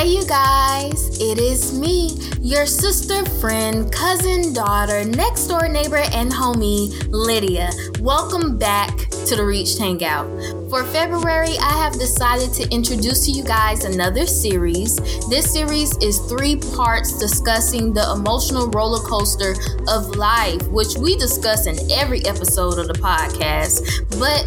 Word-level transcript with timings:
Hey, 0.00 0.16
you 0.16 0.24
guys, 0.24 1.20
it 1.20 1.38
is 1.38 1.78
me, 1.78 2.16
your 2.40 2.64
sister, 2.64 3.22
friend, 3.38 3.92
cousin, 3.92 4.54
daughter, 4.54 5.04
next 5.04 5.46
door 5.48 5.68
neighbor, 5.68 5.98
and 6.14 6.32
homie, 6.32 7.06
Lydia. 7.10 7.70
Welcome 8.00 8.56
back 8.56 8.96
to 9.26 9.36
the 9.36 9.44
Reached 9.44 9.78
Hangout. 9.78 10.59
For 10.70 10.84
February, 10.84 11.58
I 11.58 11.82
have 11.82 11.94
decided 11.94 12.52
to 12.54 12.72
introduce 12.72 13.26
to 13.26 13.32
you 13.32 13.42
guys 13.42 13.84
another 13.84 14.24
series. 14.24 14.94
This 15.28 15.52
series 15.52 15.96
is 15.96 16.20
three 16.20 16.54
parts 16.76 17.18
discussing 17.18 17.92
the 17.92 18.12
emotional 18.12 18.68
roller 18.68 19.00
coaster 19.00 19.56
of 19.88 20.14
life, 20.14 20.64
which 20.68 20.96
we 20.96 21.16
discuss 21.16 21.66
in 21.66 21.76
every 21.90 22.24
episode 22.24 22.78
of 22.78 22.86
the 22.86 22.94
podcast, 22.94 23.82
but 24.20 24.46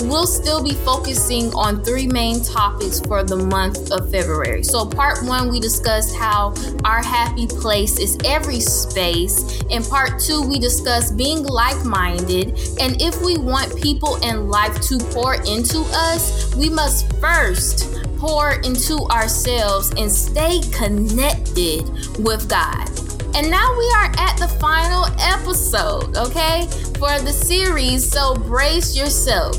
we'll 0.06 0.26
still 0.26 0.62
be 0.62 0.74
focusing 0.84 1.46
on 1.54 1.82
three 1.82 2.08
main 2.08 2.44
topics 2.44 3.00
for 3.00 3.24
the 3.24 3.36
month 3.36 3.90
of 3.90 4.10
February. 4.10 4.62
So, 4.62 4.84
part 4.84 5.24
one, 5.24 5.50
we 5.50 5.60
discussed 5.60 6.14
how 6.14 6.52
our 6.84 7.02
happy 7.02 7.46
place 7.46 7.98
is 7.98 8.18
every 8.26 8.60
space. 8.60 9.62
In 9.70 9.82
part 9.82 10.20
two, 10.20 10.42
we 10.42 10.58
discuss 10.58 11.10
being 11.10 11.42
like 11.42 11.82
minded, 11.86 12.48
and 12.80 13.00
if 13.00 13.22
we 13.22 13.38
want 13.38 13.74
people 13.80 14.16
in 14.16 14.50
life 14.50 14.78
to 14.88 14.98
pour 14.98 15.36
into 15.54 15.80
us, 15.92 16.54
we 16.56 16.68
must 16.68 17.10
first 17.20 17.94
pour 18.18 18.54
into 18.62 19.06
ourselves 19.10 19.92
and 19.96 20.10
stay 20.10 20.60
connected 20.72 21.82
with 22.18 22.48
God. 22.48 22.88
And 23.36 23.50
now 23.50 23.76
we 23.76 23.86
are 23.96 24.12
at 24.16 24.36
the 24.38 24.48
final 24.60 25.06
episode, 25.20 26.16
okay, 26.16 26.66
for 26.98 27.20
the 27.20 27.32
series. 27.32 28.08
So 28.08 28.34
brace 28.34 28.96
yourself. 28.96 29.56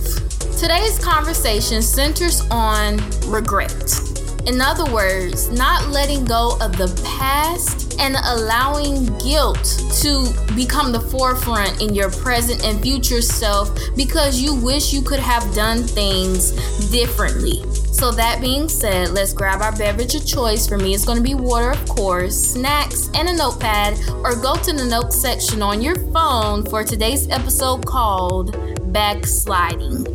Today's 0.58 1.00
conversation 1.00 1.82
centers 1.82 2.42
on 2.52 2.98
regret. 3.28 4.00
In 4.48 4.62
other 4.62 4.92
words, 4.94 5.50
not 5.50 5.90
letting 5.90 6.26
go 6.26 6.58
of 6.62 6.78
the 6.78 6.88
past 7.06 7.85
and 8.00 8.16
allowing 8.24 9.06
guilt 9.20 9.64
to 10.02 10.34
become 10.56 10.92
the 10.92 11.00
forefront 11.00 11.82
in 11.82 11.94
your 11.94 12.10
present 12.10 12.64
and 12.64 12.82
future 12.82 13.22
self 13.22 13.70
because 13.96 14.40
you 14.40 14.54
wish 14.56 14.94
you 14.94 15.02
could 15.02 15.20
have 15.20 15.54
done 15.54 15.84
things 15.84 16.52
differently. 16.92 17.64
So, 17.96 18.12
that 18.12 18.42
being 18.42 18.68
said, 18.68 19.12
let's 19.12 19.32
grab 19.32 19.62
our 19.62 19.72
beverage 19.78 20.16
of 20.16 20.26
choice. 20.28 20.68
For 20.68 20.78
me, 20.78 20.94
it's 20.94 21.06
going 21.06 21.18
to 21.18 21.24
be 21.24 21.34
water, 21.34 21.72
of 21.72 21.88
course, 21.88 22.36
snacks, 22.36 23.10
and 23.16 23.30
a 23.30 23.34
notepad, 23.34 23.98
or 24.10 24.36
go 24.36 24.56
to 24.56 24.74
the 24.74 24.84
notes 24.84 25.16
section 25.22 25.62
on 25.62 25.82
your 25.82 25.96
phone 26.12 26.66
for 26.66 26.84
today's 26.84 27.30
episode 27.30 27.86
called 27.86 28.52
Backsliding. 28.92 30.08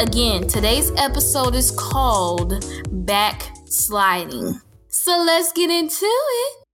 Again, 0.00 0.48
today's 0.48 0.90
episode 0.96 1.54
is 1.54 1.70
called 1.70 2.64
Backsliding. 2.90 4.60
So 4.88 5.22
let's 5.24 5.52
get 5.52 5.70
into 5.70 6.06
it. 6.06 6.67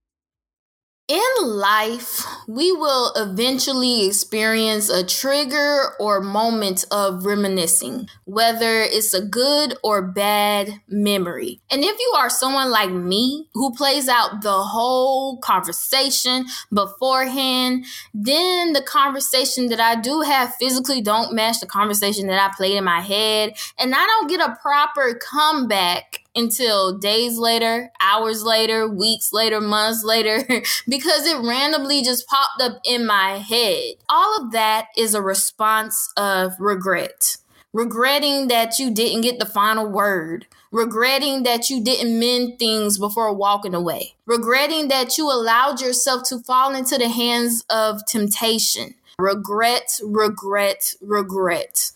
In 1.07 1.21
life, 1.43 2.25
we 2.49 2.73
will 2.73 3.13
eventually 3.15 4.07
experience 4.07 4.89
a 4.89 5.05
trigger 5.05 5.91
or 6.01 6.23
moment 6.23 6.87
of 6.91 7.27
reminiscing, 7.27 8.09
whether 8.25 8.81
it's 8.81 9.13
a 9.13 9.21
good 9.21 9.77
or 9.85 10.01
bad 10.01 10.81
memory. 10.89 11.61
And 11.71 11.85
if 11.85 11.99
you 11.99 12.15
are 12.17 12.31
someone 12.31 12.71
like 12.71 12.91
me 12.91 13.49
who 13.53 13.75
plays 13.75 14.09
out 14.09 14.41
the 14.41 14.63
whole 14.63 15.37
conversation 15.41 16.47
beforehand, 16.73 17.85
then 18.15 18.73
the 18.73 18.83
conversation 18.83 19.69
that 19.69 19.81
I 19.81 20.01
do 20.01 20.23
have 20.23 20.55
physically 20.55 21.03
don't 21.03 21.35
match 21.35 21.61
the 21.61 21.67
conversation 21.67 22.29
that 22.29 22.41
I 22.41 22.55
played 22.57 22.79
in 22.79 22.85
my 22.85 23.03
head, 23.03 23.59
and 23.79 23.95
I 23.95 24.07
don't 24.07 24.31
get 24.31 24.41
a 24.41 24.57
proper 24.63 25.21
comeback 25.21 26.24
until 26.35 26.99
days 26.99 27.39
later, 27.39 27.91
hours 28.01 28.43
later, 28.43 28.89
weeks 28.89 29.33
later, 29.33 29.61
months 29.61 30.05
later, 30.05 30.45
because 30.89 31.27
it 31.27 31.39
randomly 31.39 32.03
just 32.03 32.27
popped 32.27 32.61
up 32.61 32.81
in 32.85 33.07
my 33.07 33.39
head. 33.39 33.95
All 34.09 34.43
of 34.43 34.53
that 34.53 34.89
is 34.97 35.15
a 35.15 35.23
response 35.23 36.13
of 36.17 36.53
regret. 36.59 37.37
Regretting 37.73 38.49
that 38.49 38.79
you 38.79 38.93
didn't 38.93 39.23
get 39.23 39.39
the 39.41 39.47
final 39.47 39.87
word. 39.89 40.47
Regretting 40.71 41.43
that 41.43 41.71
you 41.71 41.83
didn't 41.83 42.19
mend 42.19 42.59
things 42.59 42.99
before 42.99 43.33
walking 43.35 43.75
away. 43.75 44.15
Regretting 44.27 44.89
that 44.89 45.19
you 45.19 45.31
allowed 45.31 45.81
yourself 45.81 46.23
to 46.29 46.39
fall 46.39 46.75
into 46.75 46.99
the 46.99 47.09
hands 47.09 47.65
of 47.69 48.07
temptation. 48.07 48.95
Regret, 49.19 49.99
regret, 50.03 50.95
regret. 51.01 51.93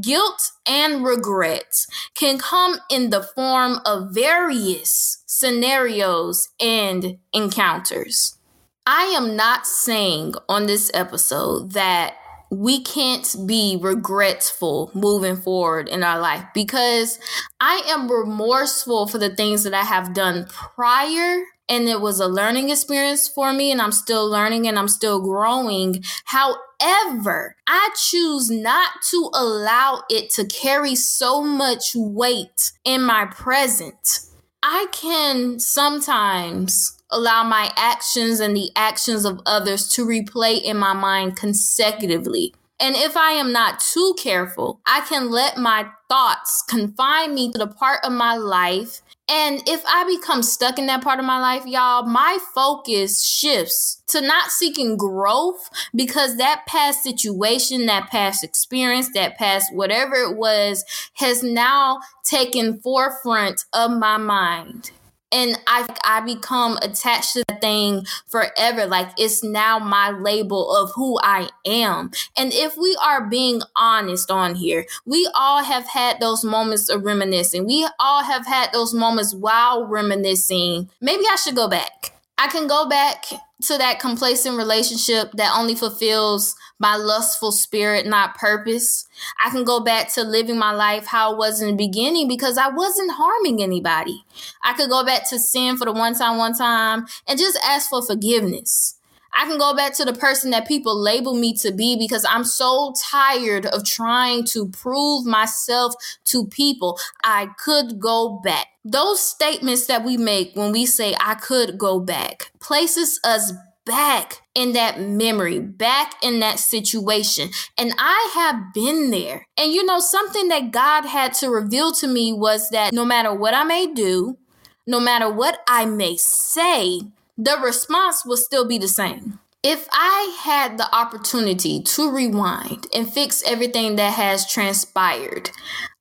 Guilt 0.00 0.50
and 0.66 1.04
regret 1.04 1.86
can 2.16 2.38
come 2.38 2.78
in 2.90 3.10
the 3.10 3.22
form 3.22 3.78
of 3.86 4.10
various 4.12 5.22
scenarios 5.26 6.48
and 6.60 7.18
encounters. 7.32 8.36
I 8.84 9.04
am 9.16 9.36
not 9.36 9.66
saying 9.66 10.34
on 10.48 10.66
this 10.66 10.90
episode 10.92 11.72
that 11.72 12.14
we 12.50 12.80
can't 12.80 13.34
be 13.46 13.78
regretful 13.80 14.90
moving 14.94 15.36
forward 15.36 15.88
in 15.88 16.02
our 16.02 16.20
life 16.20 16.44
because 16.54 17.18
I 17.60 17.82
am 17.88 18.10
remorseful 18.10 19.08
for 19.08 19.18
the 19.18 19.34
things 19.34 19.64
that 19.64 19.74
I 19.74 19.82
have 19.82 20.14
done 20.14 20.46
prior 20.48 21.42
and 21.68 21.88
it 21.88 22.00
was 22.00 22.20
a 22.20 22.28
learning 22.28 22.70
experience 22.70 23.26
for 23.26 23.52
me 23.52 23.72
and 23.72 23.82
I'm 23.82 23.92
still 23.92 24.28
learning 24.28 24.68
and 24.68 24.78
I'm 24.78 24.88
still 24.88 25.20
growing. 25.20 26.04
However, 26.26 27.56
I 27.66 27.90
choose 28.08 28.50
not 28.50 28.90
to 29.10 29.30
allow 29.34 30.04
it 30.08 30.30
to 30.34 30.46
carry 30.46 30.94
so 30.94 31.42
much 31.42 31.92
weight 31.94 32.72
in 32.84 33.02
my 33.02 33.26
present. 33.26 34.20
I 34.62 34.86
can 34.92 35.58
sometimes 35.58 36.95
allow 37.10 37.44
my 37.44 37.72
actions 37.76 38.40
and 38.40 38.56
the 38.56 38.70
actions 38.76 39.24
of 39.24 39.40
others 39.46 39.88
to 39.92 40.04
replay 40.04 40.60
in 40.60 40.76
my 40.76 40.92
mind 40.92 41.36
consecutively. 41.36 42.54
And 42.78 42.94
if 42.94 43.16
I 43.16 43.32
am 43.32 43.52
not 43.52 43.80
too 43.80 44.14
careful, 44.18 44.80
I 44.86 45.00
can 45.00 45.30
let 45.30 45.56
my 45.56 45.88
thoughts 46.08 46.62
confine 46.68 47.34
me 47.34 47.50
to 47.52 47.58
the 47.58 47.66
part 47.66 48.04
of 48.04 48.12
my 48.12 48.36
life 48.36 49.02
and 49.28 49.60
if 49.66 49.82
I 49.86 50.04
become 50.04 50.42
stuck 50.42 50.78
in 50.78 50.86
that 50.86 51.02
part 51.02 51.18
of 51.18 51.24
my 51.24 51.40
life, 51.40 51.66
y'all, 51.66 52.06
my 52.06 52.38
focus 52.54 53.24
shifts 53.24 54.02
to 54.08 54.20
not 54.20 54.52
seeking 54.52 54.96
growth 54.96 55.68
because 55.94 56.36
that 56.36 56.62
past 56.68 57.02
situation, 57.02 57.86
that 57.86 58.08
past 58.08 58.44
experience, 58.44 59.10
that 59.14 59.36
past 59.36 59.74
whatever 59.74 60.14
it 60.14 60.36
was 60.36 60.84
has 61.14 61.42
now 61.42 62.00
taken 62.24 62.78
forefront 62.78 63.64
of 63.72 63.90
my 63.90 64.16
mind 64.16 64.92
and 65.32 65.58
I 65.66 65.86
I 66.04 66.20
become 66.20 66.78
attached 66.82 67.32
to 67.34 67.44
the 67.48 67.56
thing 67.56 68.06
forever. 68.26 68.86
Like 68.86 69.10
it's 69.18 69.42
now 69.42 69.78
my 69.78 70.10
label 70.10 70.74
of 70.74 70.92
who 70.94 71.18
I 71.22 71.48
am. 71.66 72.10
And 72.36 72.52
if 72.52 72.76
we 72.76 72.96
are 73.02 73.26
being 73.26 73.62
honest 73.74 74.30
on 74.30 74.54
here, 74.54 74.86
we 75.04 75.28
all 75.34 75.64
have 75.64 75.88
had 75.88 76.20
those 76.20 76.44
moments 76.44 76.88
of 76.88 77.04
reminiscing. 77.04 77.66
We 77.66 77.88
all 77.98 78.24
have 78.24 78.46
had 78.46 78.72
those 78.72 78.94
moments 78.94 79.34
while 79.34 79.86
reminiscing. 79.86 80.90
Maybe 81.00 81.24
I 81.30 81.36
should 81.36 81.56
go 81.56 81.68
back. 81.68 82.15
I 82.38 82.48
can 82.48 82.66
go 82.66 82.88
back 82.88 83.24
to 83.62 83.78
that 83.78 83.98
complacent 83.98 84.58
relationship 84.58 85.32
that 85.32 85.56
only 85.56 85.74
fulfills 85.74 86.54
my 86.78 86.96
lustful 86.96 87.50
spirit, 87.50 88.06
not 88.06 88.36
purpose. 88.36 89.06
I 89.42 89.48
can 89.48 89.64
go 89.64 89.80
back 89.80 90.12
to 90.14 90.22
living 90.22 90.58
my 90.58 90.72
life 90.72 91.06
how 91.06 91.32
it 91.32 91.38
was 91.38 91.62
in 91.62 91.68
the 91.68 91.74
beginning 91.74 92.28
because 92.28 92.58
I 92.58 92.68
wasn't 92.68 93.12
harming 93.12 93.62
anybody. 93.62 94.24
I 94.62 94.74
could 94.74 94.90
go 94.90 95.04
back 95.04 95.28
to 95.30 95.38
sin 95.38 95.78
for 95.78 95.86
the 95.86 95.92
one 95.92 96.14
time, 96.14 96.36
one 96.36 96.54
time, 96.54 97.06
and 97.26 97.38
just 97.38 97.58
ask 97.64 97.88
for 97.88 98.04
forgiveness. 98.04 98.95
I 99.36 99.44
can 99.44 99.58
go 99.58 99.76
back 99.76 99.94
to 99.96 100.04
the 100.04 100.14
person 100.14 100.50
that 100.50 100.66
people 100.66 100.98
label 100.98 101.34
me 101.34 101.54
to 101.58 101.70
be 101.70 101.96
because 101.98 102.24
I'm 102.28 102.44
so 102.44 102.94
tired 103.10 103.66
of 103.66 103.84
trying 103.84 104.44
to 104.46 104.68
prove 104.68 105.26
myself 105.26 105.94
to 106.26 106.46
people. 106.46 106.98
I 107.22 107.48
could 107.58 108.00
go 108.00 108.40
back. 108.42 108.66
Those 108.84 109.20
statements 109.20 109.86
that 109.86 110.04
we 110.04 110.16
make 110.16 110.54
when 110.54 110.72
we 110.72 110.86
say, 110.86 111.14
I 111.20 111.34
could 111.34 111.76
go 111.76 112.00
back, 112.00 112.50
places 112.60 113.20
us 113.24 113.52
back 113.84 114.42
in 114.54 114.72
that 114.72 115.00
memory, 115.00 115.58
back 115.58 116.14
in 116.22 116.40
that 116.40 116.58
situation. 116.58 117.50
And 117.76 117.92
I 117.98 118.30
have 118.34 118.74
been 118.74 119.10
there. 119.10 119.46
And 119.56 119.72
you 119.72 119.84
know, 119.84 120.00
something 120.00 120.48
that 120.48 120.72
God 120.72 121.04
had 121.04 121.34
to 121.34 121.50
reveal 121.50 121.92
to 121.92 122.06
me 122.06 122.32
was 122.32 122.70
that 122.70 122.92
no 122.92 123.04
matter 123.04 123.34
what 123.34 123.54
I 123.54 123.64
may 123.64 123.86
do, 123.86 124.38
no 124.86 125.00
matter 125.00 125.30
what 125.30 125.60
I 125.68 125.84
may 125.84 126.16
say, 126.16 127.00
the 127.36 127.58
response 127.62 128.24
will 128.24 128.36
still 128.36 128.66
be 128.66 128.78
the 128.78 128.88
same. 128.88 129.38
If 129.62 129.88
I 129.90 130.36
had 130.42 130.78
the 130.78 130.94
opportunity 130.94 131.82
to 131.82 132.10
rewind 132.10 132.86
and 132.94 133.12
fix 133.12 133.42
everything 133.46 133.96
that 133.96 134.14
has 134.14 134.50
transpired, 134.50 135.50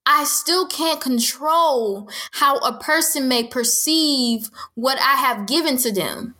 I 0.05 0.23
still 0.25 0.67
can't 0.67 1.01
control 1.01 2.09
how 2.33 2.57
a 2.59 2.77
person 2.77 3.27
may 3.27 3.43
perceive 3.43 4.49
what 4.75 4.99
I 4.99 5.15
have 5.15 5.47
given 5.47 5.77
to 5.77 5.91
them 5.91 6.35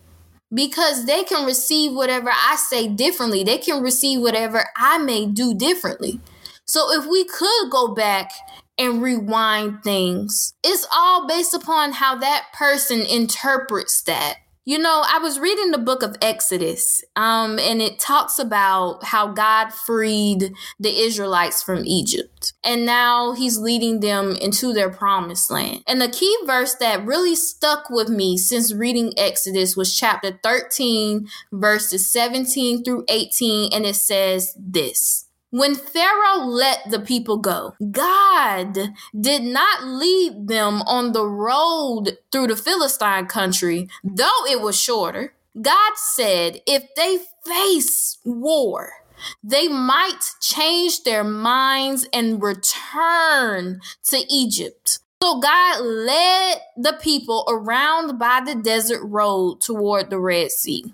because 0.53 1.05
they 1.05 1.23
can 1.23 1.45
receive 1.45 1.93
whatever 1.93 2.29
I 2.29 2.57
say 2.69 2.87
differently. 2.87 3.43
They 3.43 3.57
can 3.57 3.81
receive 3.81 4.21
whatever 4.21 4.65
I 4.77 4.99
may 4.99 5.25
do 5.25 5.55
differently. 5.55 6.19
So 6.65 6.91
if 6.93 7.07
we 7.07 7.25
could 7.25 7.71
go 7.71 7.95
back 7.95 8.29
and 8.77 9.01
rewind 9.01 9.83
things. 9.83 10.53
It's 10.63 10.85
all 10.93 11.27
based 11.27 11.53
upon 11.53 11.93
how 11.93 12.15
that 12.17 12.47
person 12.53 13.01
interprets 13.01 14.01
that. 14.03 14.35
You 14.67 14.79
know, 14.79 15.03
I 15.07 15.19
was 15.19 15.39
reading 15.39 15.69
the 15.69 15.77
book 15.77 16.01
of 16.01 16.17
Exodus, 16.23 17.03
um, 17.15 17.59
and 17.59 17.83
it 17.83 17.99
talks 17.99 18.39
about 18.39 19.03
how 19.03 19.27
God 19.27 19.71
freed 19.71 20.55
the 20.79 21.01
Israelites 21.03 21.61
from 21.61 21.85
Egypt. 21.85 22.53
And 22.63 22.83
now 22.83 23.33
he's 23.33 23.59
leading 23.59 23.99
them 23.99 24.35
into 24.35 24.73
their 24.73 24.89
promised 24.89 25.51
land. 25.51 25.83
And 25.87 26.01
the 26.01 26.09
key 26.09 26.35
verse 26.47 26.73
that 26.75 27.05
really 27.05 27.35
stuck 27.35 27.91
with 27.91 28.09
me 28.09 28.39
since 28.39 28.73
reading 28.73 29.13
Exodus 29.17 29.77
was 29.77 29.95
chapter 29.95 30.39
13, 30.41 31.27
verses 31.51 32.09
17 32.11 32.83
through 32.83 33.05
18. 33.07 33.71
And 33.71 33.85
it 33.85 33.95
says 33.95 34.57
this. 34.57 35.24
When 35.55 35.73
Pharaoh 35.73 36.43
let 36.43 36.91
the 36.91 36.99
people 36.99 37.37
go, 37.37 37.75
God 37.89 38.77
did 39.17 39.41
not 39.41 39.85
lead 39.85 40.49
them 40.49 40.81
on 40.81 41.13
the 41.13 41.25
road 41.25 42.17
through 42.29 42.47
the 42.47 42.57
Philistine 42.57 43.27
country, 43.27 43.87
though 44.03 44.45
it 44.49 44.59
was 44.59 44.77
shorter. 44.77 45.33
God 45.61 45.93
said 45.95 46.59
if 46.67 46.93
they 46.97 47.19
face 47.45 48.17
war, 48.25 48.95
they 49.41 49.69
might 49.69 50.19
change 50.41 51.03
their 51.03 51.23
minds 51.23 52.05
and 52.11 52.43
return 52.43 53.79
to 54.09 54.25
Egypt. 54.27 54.99
So 55.23 55.39
God 55.39 55.79
led 55.85 56.57
the 56.75 56.99
people 57.01 57.45
around 57.47 58.19
by 58.19 58.41
the 58.45 58.55
desert 58.55 59.05
road 59.05 59.61
toward 59.61 60.09
the 60.09 60.19
Red 60.19 60.51
Sea. 60.51 60.93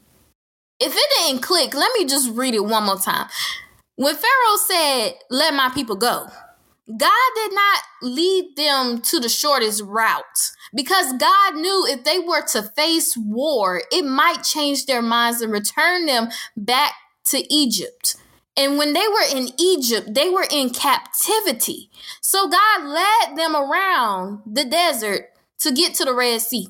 If 0.79 0.95
it 0.95 1.05
didn't 1.17 1.41
click, 1.41 1.73
let 1.73 1.91
me 1.97 2.05
just 2.05 2.29
read 2.35 2.53
it 2.53 2.63
one 2.63 2.83
more 2.83 2.99
time. 2.99 3.27
When 4.01 4.15
Pharaoh 4.15 4.57
said, 4.68 5.13
Let 5.30 5.53
my 5.53 5.69
people 5.75 5.95
go, 5.95 6.25
God 6.88 7.31
did 7.36 7.53
not 7.53 7.80
lead 8.01 8.56
them 8.57 9.00
to 9.03 9.19
the 9.19 9.30
shortest 9.30 9.83
route 9.83 10.51
because 10.74 11.13
God 11.19 11.53
knew 11.57 11.86
if 11.88 12.03
they 12.03 12.18
were 12.18 12.42
to 12.48 12.63
face 12.63 13.15
war, 13.15 13.83
it 13.92 14.03
might 14.03 14.42
change 14.42 14.88
their 14.88 15.03
minds 15.03 15.42
and 15.42 15.53
return 15.53 16.07
them 16.07 16.30
back 16.57 16.94
to 17.25 17.45
Egypt. 17.53 18.15
And 18.57 18.80
when 18.80 18.94
they 18.94 19.07
were 19.07 19.38
in 19.38 19.50
Egypt, 19.59 20.15
they 20.15 20.31
were 20.31 20.47
in 20.50 20.71
captivity. 20.71 21.92
So 22.21 22.50
God 22.50 22.83
led 22.83 23.38
them 23.38 23.56
around 23.56 24.42
the 24.51 24.65
desert 24.65 25.30
to 25.59 25.71
get 25.71 25.94
to 25.94 26.06
the 26.06 26.15
Red 26.15 26.42
Sea. 26.42 26.69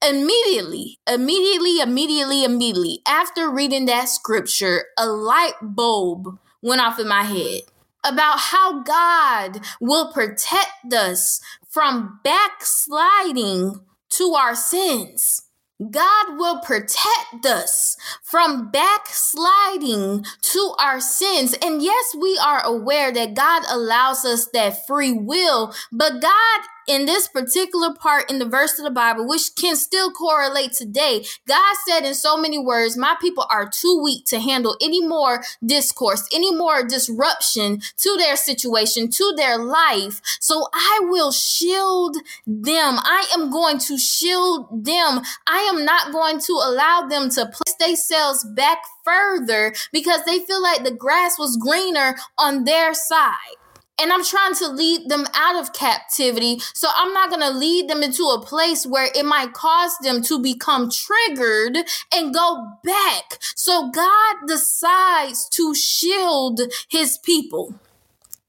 Immediately, 0.00 1.00
immediately, 1.08 1.80
immediately, 1.80 2.44
immediately 2.44 3.00
after 3.04 3.50
reading 3.50 3.86
that 3.86 4.08
scripture, 4.08 4.84
a 4.96 5.08
light 5.08 5.54
bulb 5.60 6.38
went 6.62 6.80
off 6.80 6.98
in 6.98 7.08
my 7.08 7.22
head 7.22 7.62
about 8.04 8.38
how 8.38 8.82
God 8.82 9.60
will 9.80 10.12
protect 10.12 10.92
us 10.92 11.40
from 11.68 12.20
backsliding 12.24 13.80
to 14.10 14.34
our 14.34 14.54
sins. 14.54 15.42
God 15.90 16.38
will 16.38 16.58
protect 16.60 17.46
us 17.46 17.96
from 18.22 18.70
backsliding 18.70 20.24
to 20.42 20.74
our 20.78 21.00
sins. 21.00 21.54
And 21.62 21.80
yes, 21.80 22.16
we 22.20 22.36
are 22.44 22.64
aware 22.64 23.12
that 23.12 23.34
God 23.34 23.62
allows 23.70 24.24
us 24.24 24.46
that 24.54 24.86
free 24.88 25.12
will, 25.12 25.72
but 25.92 26.20
God 26.20 26.60
in 26.88 27.04
this 27.04 27.28
particular 27.28 27.94
part 27.94 28.28
in 28.30 28.38
the 28.38 28.46
verse 28.46 28.78
of 28.78 28.84
the 28.84 28.90
Bible, 28.90 29.28
which 29.28 29.54
can 29.54 29.76
still 29.76 30.10
correlate 30.10 30.72
today, 30.72 31.24
God 31.46 31.76
said 31.86 32.04
in 32.04 32.14
so 32.14 32.36
many 32.36 32.58
words, 32.58 32.96
My 32.96 33.14
people 33.20 33.46
are 33.50 33.68
too 33.68 34.00
weak 34.02 34.24
to 34.26 34.40
handle 34.40 34.76
any 34.80 35.06
more 35.06 35.44
discourse, 35.64 36.26
any 36.32 36.52
more 36.52 36.82
disruption 36.82 37.82
to 37.98 38.16
their 38.16 38.36
situation, 38.36 39.10
to 39.10 39.34
their 39.36 39.58
life. 39.58 40.20
So 40.40 40.66
I 40.72 41.00
will 41.02 41.30
shield 41.30 42.16
them. 42.46 42.96
I 42.98 43.26
am 43.34 43.50
going 43.50 43.78
to 43.80 43.98
shield 43.98 44.84
them. 44.84 45.20
I 45.46 45.70
am 45.72 45.84
not 45.84 46.12
going 46.12 46.40
to 46.40 46.52
allow 46.52 47.06
them 47.06 47.28
to 47.30 47.46
place 47.46 47.74
themselves 47.78 48.44
back 48.44 48.78
further 49.04 49.74
because 49.92 50.24
they 50.24 50.38
feel 50.40 50.62
like 50.62 50.84
the 50.84 50.90
grass 50.90 51.38
was 51.38 51.58
greener 51.58 52.16
on 52.38 52.64
their 52.64 52.94
side 52.94 53.57
and 54.00 54.12
I'm 54.12 54.24
trying 54.24 54.54
to 54.56 54.68
lead 54.68 55.08
them 55.08 55.26
out 55.34 55.56
of 55.56 55.72
captivity. 55.72 56.60
So 56.74 56.88
I'm 56.94 57.12
not 57.12 57.30
going 57.30 57.42
to 57.42 57.58
lead 57.58 57.88
them 57.88 58.02
into 58.02 58.24
a 58.24 58.40
place 58.40 58.86
where 58.86 59.08
it 59.14 59.24
might 59.24 59.52
cause 59.52 59.96
them 60.02 60.22
to 60.24 60.40
become 60.40 60.90
triggered 60.90 61.78
and 62.14 62.34
go 62.34 62.66
back. 62.84 63.38
So 63.56 63.90
God 63.90 64.36
decides 64.46 65.48
to 65.50 65.74
shield 65.74 66.60
his 66.88 67.18
people. 67.18 67.74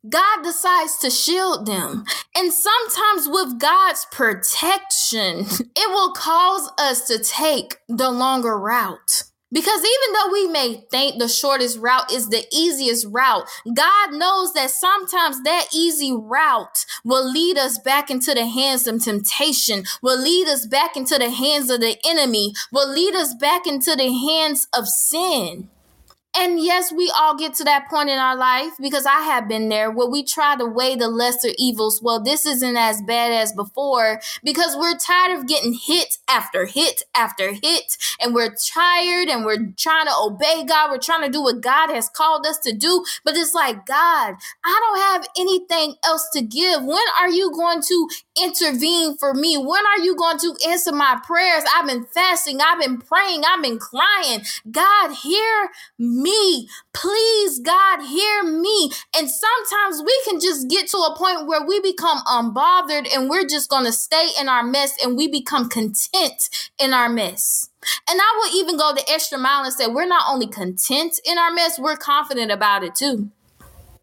God 0.08 0.44
decides 0.44 0.98
to 1.00 1.10
shield 1.10 1.66
them. 1.66 2.06
And 2.36 2.54
sometimes 2.54 3.28
with 3.28 3.60
God's 3.60 4.06
protection, 4.12 5.46
it 5.76 5.90
will 5.90 6.14
cause 6.14 6.72
us 6.78 7.08
to 7.08 7.20
take 7.20 7.78
the 7.88 8.10
longer 8.10 8.58
route. 8.58 9.24
Because 9.52 9.80
even 9.80 10.14
though 10.14 10.32
we 10.32 10.48
may 10.48 10.86
think 10.92 11.18
the 11.18 11.28
shortest 11.28 11.80
route 11.80 12.12
is 12.12 12.30
the 12.30 12.46
easiest 12.54 13.08
route, 13.10 13.48
God 13.74 14.14
knows 14.14 14.54
that 14.54 14.70
sometimes 14.70 15.42
that 15.44 15.68
easy 15.74 16.14
route 16.14 16.86
will 17.04 17.28
lead 17.28 17.58
us 17.58 17.80
back 17.80 18.12
into 18.12 18.36
the 18.36 18.46
hands 18.46 18.88
of 18.88 19.04
temptation, 19.04 19.86
will 20.04 20.22
lead 20.22 20.48
us 20.48 20.68
back 20.68 20.96
into 20.96 21.18
the 21.18 21.32
hands 21.32 21.72
of 21.72 21.80
the 21.80 21.98
enemy, 22.06 22.54
will 22.72 22.92
lead 22.92 23.16
us 23.16 23.34
back 23.34 23.66
into 23.66 23.96
the 23.96 24.12
hands 24.14 24.68
of 24.74 24.88
sin. 24.88 25.70
And 26.38 26.60
yes, 26.60 26.92
we 26.92 27.12
all 27.18 27.36
get 27.36 27.56
to 27.56 27.64
that 27.64 27.90
point 27.90 28.10
in 28.10 28.20
our 28.20 28.36
life 28.36 28.74
because 28.80 29.06
I 29.06 29.22
have 29.22 29.50
been 29.50 29.68
there 29.68 29.90
where 29.90 30.10
we 30.10 30.24
try 30.24 30.56
to 30.56 30.66
weigh 30.66 30.96
the 30.96 31.08
lesser 31.08 31.50
evils. 31.58 32.02
Well, 32.04 32.22
this 32.22 32.46
isn't 32.46 32.78
as 32.78 33.02
bad 33.02 33.32
as 33.32 33.52
before 33.52 34.22
because 34.44 34.78
we're 34.78 34.98
tired 34.98 35.38
of 35.38 35.48
getting 35.48 35.74
hit 35.74 36.20
after 36.28 36.66
hit 36.68 37.04
after 37.16 37.54
hit. 37.54 37.98
And 38.22 38.36
we're 38.36 38.54
tired 38.54 39.28
and 39.28 39.44
we're 39.44 39.72
trying 39.76 40.06
to 40.06 40.14
obey 40.24 40.64
God. 40.68 40.92
We're 40.92 41.00
trying 41.00 41.24
to 41.24 41.32
do 41.32 41.42
what 41.42 41.62
God 41.62 41.90
has 41.90 42.10
called 42.10 42.46
us 42.46 42.60
to 42.60 42.74
do. 42.74 43.04
But 43.26 43.36
it's 43.36 43.56
like, 43.56 43.86
God, 43.88 44.36
I 44.64 44.80
don't 44.82 45.00
have 45.00 45.28
anything 45.38 45.96
else 46.06 46.30
to 46.34 46.42
give. 46.42 46.84
When 46.84 47.06
are 47.20 47.30
you 47.30 47.52
going 47.52 47.82
to 47.82 48.10
intervene 48.44 49.18
for 49.18 49.34
me? 49.34 49.58
When 49.58 49.84
are 49.86 50.04
you 50.04 50.16
going 50.16 50.38
to 50.40 50.56
answer 50.68 50.92
my 50.92 51.20
prayers? 51.26 51.64
I've 51.76 51.88
been 51.88 52.06
fasting. 52.06 52.62
I've 52.62 52.80
been 52.80 53.00
praying. 53.00 53.44
I've 53.46 53.64
been 53.64 53.80
crying. 53.80 54.42
God, 54.72 55.14
hear 55.16 55.70
me. 55.98 56.19
Please, 56.94 57.60
God, 57.60 58.02
hear 58.02 58.44
me. 58.44 58.92
And 59.16 59.30
sometimes 59.30 60.02
we 60.06 60.22
can 60.28 60.40
just 60.40 60.70
get 60.70 60.88
to 60.90 60.98
a 60.98 61.16
point 61.16 61.48
where 61.48 61.66
we 61.66 61.80
become 61.82 62.20
unbothered 62.26 63.08
and 63.14 63.30
we're 63.30 63.48
just 63.48 63.70
going 63.70 63.86
to 63.86 63.92
stay 63.92 64.30
in 64.40 64.50
our 64.50 64.64
mess 64.64 64.94
and 65.04 65.16
we 65.16 65.28
become 65.28 65.70
content 65.70 66.50
in 66.80 66.94
our 66.94 67.10
mess. 67.10 67.70
And 68.10 68.20
I 68.20 68.38
will 68.38 68.60
even 68.60 68.78
go 68.78 68.94
the 68.94 69.06
extra 69.10 69.38
mile 69.38 69.64
and 69.64 69.74
say 69.74 69.88
we're 69.88 70.06
not 70.06 70.26
only 70.30 70.48
content 70.48 71.20
in 71.26 71.38
our 71.38 71.52
mess, 71.52 71.80
we're 71.80 71.96
confident 71.96 72.52
about 72.52 72.84
it 72.84 72.96
too. 72.96 73.32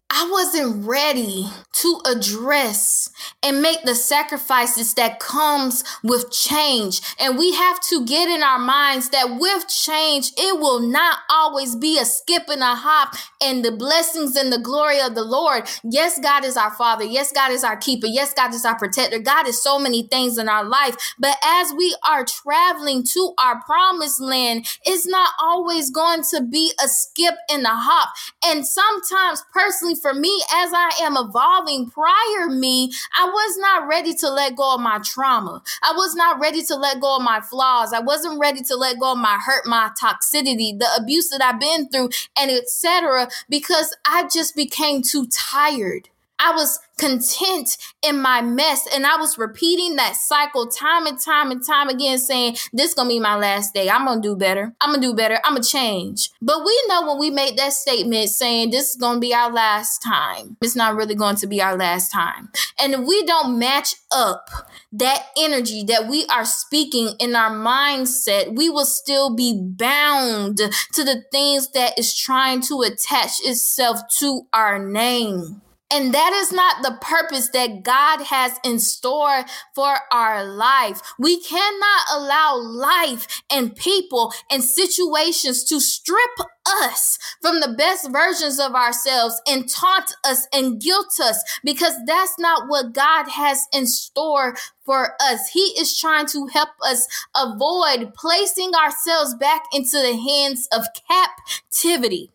I 0.09 0.29
wasn't 0.31 0.87
ready 0.87 1.47
to 1.73 2.01
address 2.05 3.11
and 3.43 3.61
make 3.61 3.83
the 3.83 3.93
sacrifices 3.93 4.93
that 4.93 5.19
comes 5.19 5.83
with 6.01 6.31
change. 6.31 7.01
And 7.19 7.37
we 7.37 7.53
have 7.53 7.81
to 7.89 8.05
get 8.05 8.29
in 8.29 8.41
our 8.41 8.57
minds 8.57 9.09
that 9.09 9.37
with 9.37 9.67
change, 9.67 10.31
it 10.37 10.59
will 10.59 10.79
not 10.79 11.19
always 11.29 11.75
be 11.75 11.99
a 11.99 12.05
skip 12.05 12.43
and 12.47 12.61
a 12.61 12.73
hop 12.73 13.15
and 13.41 13.65
the 13.65 13.71
blessings 13.71 14.37
and 14.37 14.51
the 14.51 14.59
glory 14.59 15.01
of 15.01 15.13
the 15.13 15.25
Lord. 15.25 15.63
Yes, 15.83 16.17
God 16.23 16.45
is 16.45 16.55
our 16.55 16.71
father. 16.71 17.03
Yes, 17.03 17.33
God 17.33 17.51
is 17.51 17.65
our 17.65 17.77
keeper. 17.77 18.07
Yes, 18.07 18.33
God 18.33 18.53
is 18.53 18.63
our 18.63 18.77
protector. 18.77 19.19
God 19.19 19.45
is 19.45 19.61
so 19.61 19.77
many 19.77 20.07
things 20.07 20.37
in 20.37 20.47
our 20.47 20.63
life. 20.63 20.95
But 21.19 21.35
as 21.43 21.73
we 21.77 21.95
are 22.07 22.23
traveling 22.25 23.03
to 23.03 23.33
our 23.37 23.61
promised 23.63 24.21
land, 24.21 24.67
it's 24.85 25.05
not 25.05 25.31
always 25.39 25.91
going 25.91 26.23
to 26.31 26.41
be 26.41 26.71
a 26.81 26.87
skip 26.87 27.35
and 27.51 27.65
a 27.65 27.75
hop. 27.75 28.09
And 28.45 28.65
sometimes 28.65 29.43
personally 29.53 29.96
for 30.01 30.13
me, 30.13 30.43
as 30.55 30.71
I 30.73 30.91
am 31.01 31.17
evolving 31.17 31.89
prior 31.89 32.49
me, 32.49 32.91
I 33.17 33.25
was 33.25 33.57
not 33.57 33.87
ready 33.87 34.13
to 34.15 34.29
let 34.29 34.55
go 34.55 34.75
of 34.75 34.81
my 34.81 34.99
trauma. 35.03 35.61
I 35.83 35.93
was 35.93 36.15
not 36.15 36.39
ready 36.39 36.63
to 36.63 36.75
let 36.75 36.99
go 36.99 37.17
of 37.17 37.23
my 37.23 37.41
flaws. 37.41 37.93
I 37.93 37.99
wasn't 37.99 38.39
ready 38.39 38.61
to 38.63 38.75
let 38.75 38.99
go 38.99 39.13
of 39.13 39.17
my 39.17 39.37
hurt, 39.43 39.65
my 39.65 39.91
toxicity, 40.01 40.77
the 40.77 40.87
abuse 40.97 41.29
that 41.29 41.43
I've 41.43 41.59
been 41.59 41.89
through, 41.89 42.09
and 42.37 42.51
etc. 42.51 43.29
because 43.49 43.95
I 44.05 44.27
just 44.31 44.55
became 44.55 45.01
too 45.01 45.27
tired. 45.27 46.09
I 46.39 46.51
was 46.53 46.79
content 46.99 47.77
in 48.03 48.19
my 48.19 48.41
mess 48.41 48.87
and 48.93 49.05
I 49.05 49.17
was 49.17 49.37
repeating 49.37 49.95
that 49.95 50.15
cycle 50.15 50.67
time 50.67 51.05
and 51.05 51.19
time 51.19 51.51
and 51.51 51.65
time 51.65 51.89
again 51.89 52.17
saying 52.17 52.57
this 52.73 52.93
to 52.95 53.07
be 53.07 53.19
my 53.19 53.35
last 53.35 53.73
day. 53.73 53.89
I'm 53.89 54.05
to 54.21 54.27
do 54.27 54.35
better. 54.35 54.73
I'm 54.81 54.93
to 54.93 55.01
do 55.01 55.13
better. 55.13 55.39
I'm 55.43 55.55
to 55.55 55.67
change. 55.67 56.29
But 56.41 56.63
we 56.65 56.83
know 56.87 57.07
when 57.07 57.19
we 57.19 57.29
make 57.29 57.57
that 57.57 57.73
statement 57.73 58.29
saying 58.29 58.71
this 58.71 58.91
is 58.91 58.97
to 58.97 59.19
be 59.19 59.33
our 59.33 59.51
last 59.51 59.99
time. 59.99 60.57
It's 60.61 60.75
not 60.75 60.95
really 60.95 61.15
going 61.15 61.35
to 61.37 61.47
be 61.47 61.61
our 61.61 61.77
last 61.77 62.11
time. 62.11 62.49
And 62.79 62.93
if 62.93 62.99
we 63.01 63.23
don't 63.25 63.57
match 63.57 63.95
up 64.11 64.49
that 64.91 65.27
energy 65.37 65.83
that 65.85 66.07
we 66.07 66.25
are 66.27 66.45
speaking 66.45 67.13
in 67.19 67.35
our 67.35 67.51
mindset, 67.51 68.55
we 68.55 68.69
will 68.69 68.85
still 68.85 69.35
be 69.35 69.59
bound 69.59 70.57
to 70.57 71.03
the 71.03 71.23
things 71.31 71.71
that 71.71 71.97
is 71.97 72.17
trying 72.17 72.61
to 72.61 72.81
attach 72.81 73.39
itself 73.43 74.01
to 74.19 74.43
our 74.53 74.79
name. 74.83 75.61
And 75.89 76.13
that 76.13 76.33
is 76.33 76.51
not 76.51 76.83
the 76.83 76.97
purpose 76.99 77.49
that 77.49 77.83
God 77.83 78.21
has 78.23 78.59
in 78.63 78.79
store 78.79 79.45
for 79.73 79.95
our 80.11 80.45
life. 80.45 81.01
We 81.17 81.41
cannot 81.41 82.01
allow 82.13 82.57
life 82.57 83.41
and 83.49 83.73
people 83.73 84.33
and 84.51 84.63
situations 84.63 85.63
to 85.65 85.79
strip 85.79 86.39
us 86.67 87.17
from 87.41 87.61
the 87.61 87.73
best 87.77 88.11
versions 88.11 88.59
of 88.59 88.73
ourselves 88.73 89.41
and 89.47 89.69
taunt 89.69 90.13
us 90.25 90.47
and 90.51 90.81
guilt 90.81 91.19
us 91.21 91.41
because 91.63 91.93
that's 92.05 92.37
not 92.37 92.67
what 92.67 92.91
God 92.93 93.29
has 93.29 93.65
in 93.71 93.87
store 93.87 94.57
for 94.85 95.15
us. 95.21 95.49
He 95.53 95.73
is 95.79 95.97
trying 95.97 96.25
to 96.27 96.47
help 96.47 96.69
us 96.83 97.07
avoid 97.33 98.13
placing 98.13 98.73
ourselves 98.75 99.35
back 99.35 99.63
into 99.71 99.97
the 99.97 100.17
hands 100.17 100.67
of 100.73 100.85
captivity. 101.07 102.31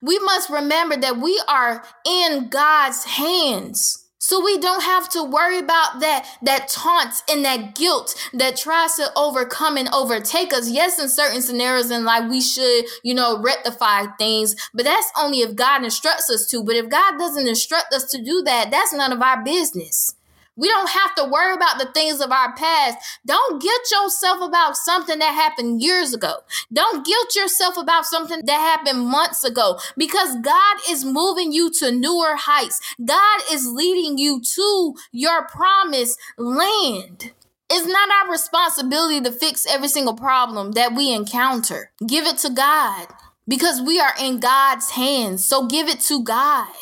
We 0.00 0.18
must 0.20 0.50
remember 0.50 0.96
that 0.96 1.18
we 1.18 1.40
are 1.48 1.84
in 2.06 2.48
God's 2.48 3.04
hands. 3.04 4.04
So 4.20 4.44
we 4.44 4.58
don't 4.58 4.82
have 4.82 5.08
to 5.10 5.24
worry 5.24 5.58
about 5.58 6.00
that 6.00 6.28
that 6.42 6.68
taunt 6.68 7.14
and 7.30 7.44
that 7.44 7.74
guilt 7.74 8.14
that 8.34 8.56
tries 8.56 8.94
to 8.96 9.10
overcome 9.16 9.76
and 9.76 9.88
overtake 9.94 10.52
us. 10.52 10.68
Yes, 10.70 10.98
in 10.98 11.08
certain 11.08 11.40
scenarios 11.40 11.90
in 11.90 12.04
life 12.04 12.28
we 12.28 12.40
should, 12.40 12.84
you 13.04 13.14
know, 13.14 13.40
rectify 13.40 14.06
things, 14.18 14.56
but 14.74 14.84
that's 14.84 15.10
only 15.18 15.40
if 15.40 15.56
God 15.56 15.84
instructs 15.84 16.28
us 16.30 16.46
to. 16.50 16.62
But 16.64 16.76
if 16.76 16.90
God 16.90 17.18
doesn't 17.18 17.48
instruct 17.48 17.94
us 17.94 18.10
to 18.10 18.22
do 18.22 18.42
that, 18.44 18.70
that's 18.70 18.92
none 18.92 19.12
of 19.12 19.22
our 19.22 19.42
business. 19.42 20.14
We 20.58 20.68
don't 20.68 20.90
have 20.90 21.14
to 21.14 21.24
worry 21.24 21.54
about 21.54 21.78
the 21.78 21.90
things 21.94 22.20
of 22.20 22.32
our 22.32 22.52
past. 22.54 22.98
Don't 23.24 23.62
guilt 23.62 23.82
yourself 23.92 24.42
about 24.42 24.76
something 24.76 25.20
that 25.20 25.32
happened 25.32 25.80
years 25.80 26.12
ago. 26.12 26.34
Don't 26.72 27.06
guilt 27.06 27.36
yourself 27.36 27.76
about 27.76 28.06
something 28.06 28.40
that 28.44 28.58
happened 28.58 29.06
months 29.06 29.44
ago 29.44 29.78
because 29.96 30.36
God 30.42 30.78
is 30.90 31.04
moving 31.04 31.52
you 31.52 31.70
to 31.78 31.92
newer 31.92 32.34
heights. 32.34 32.80
God 33.04 33.40
is 33.52 33.66
leading 33.68 34.18
you 34.18 34.42
to 34.56 34.94
your 35.12 35.46
promised 35.46 36.18
land. 36.36 37.32
It's 37.70 37.86
not 37.86 38.10
our 38.10 38.32
responsibility 38.32 39.20
to 39.20 39.30
fix 39.30 39.64
every 39.66 39.88
single 39.88 40.14
problem 40.14 40.72
that 40.72 40.94
we 40.94 41.12
encounter. 41.12 41.92
Give 42.04 42.26
it 42.26 42.38
to 42.38 42.50
God 42.50 43.06
because 43.46 43.80
we 43.80 44.00
are 44.00 44.14
in 44.20 44.40
God's 44.40 44.90
hands. 44.90 45.44
So 45.44 45.66
give 45.66 45.86
it 45.88 46.00
to 46.00 46.22
God. 46.24 46.74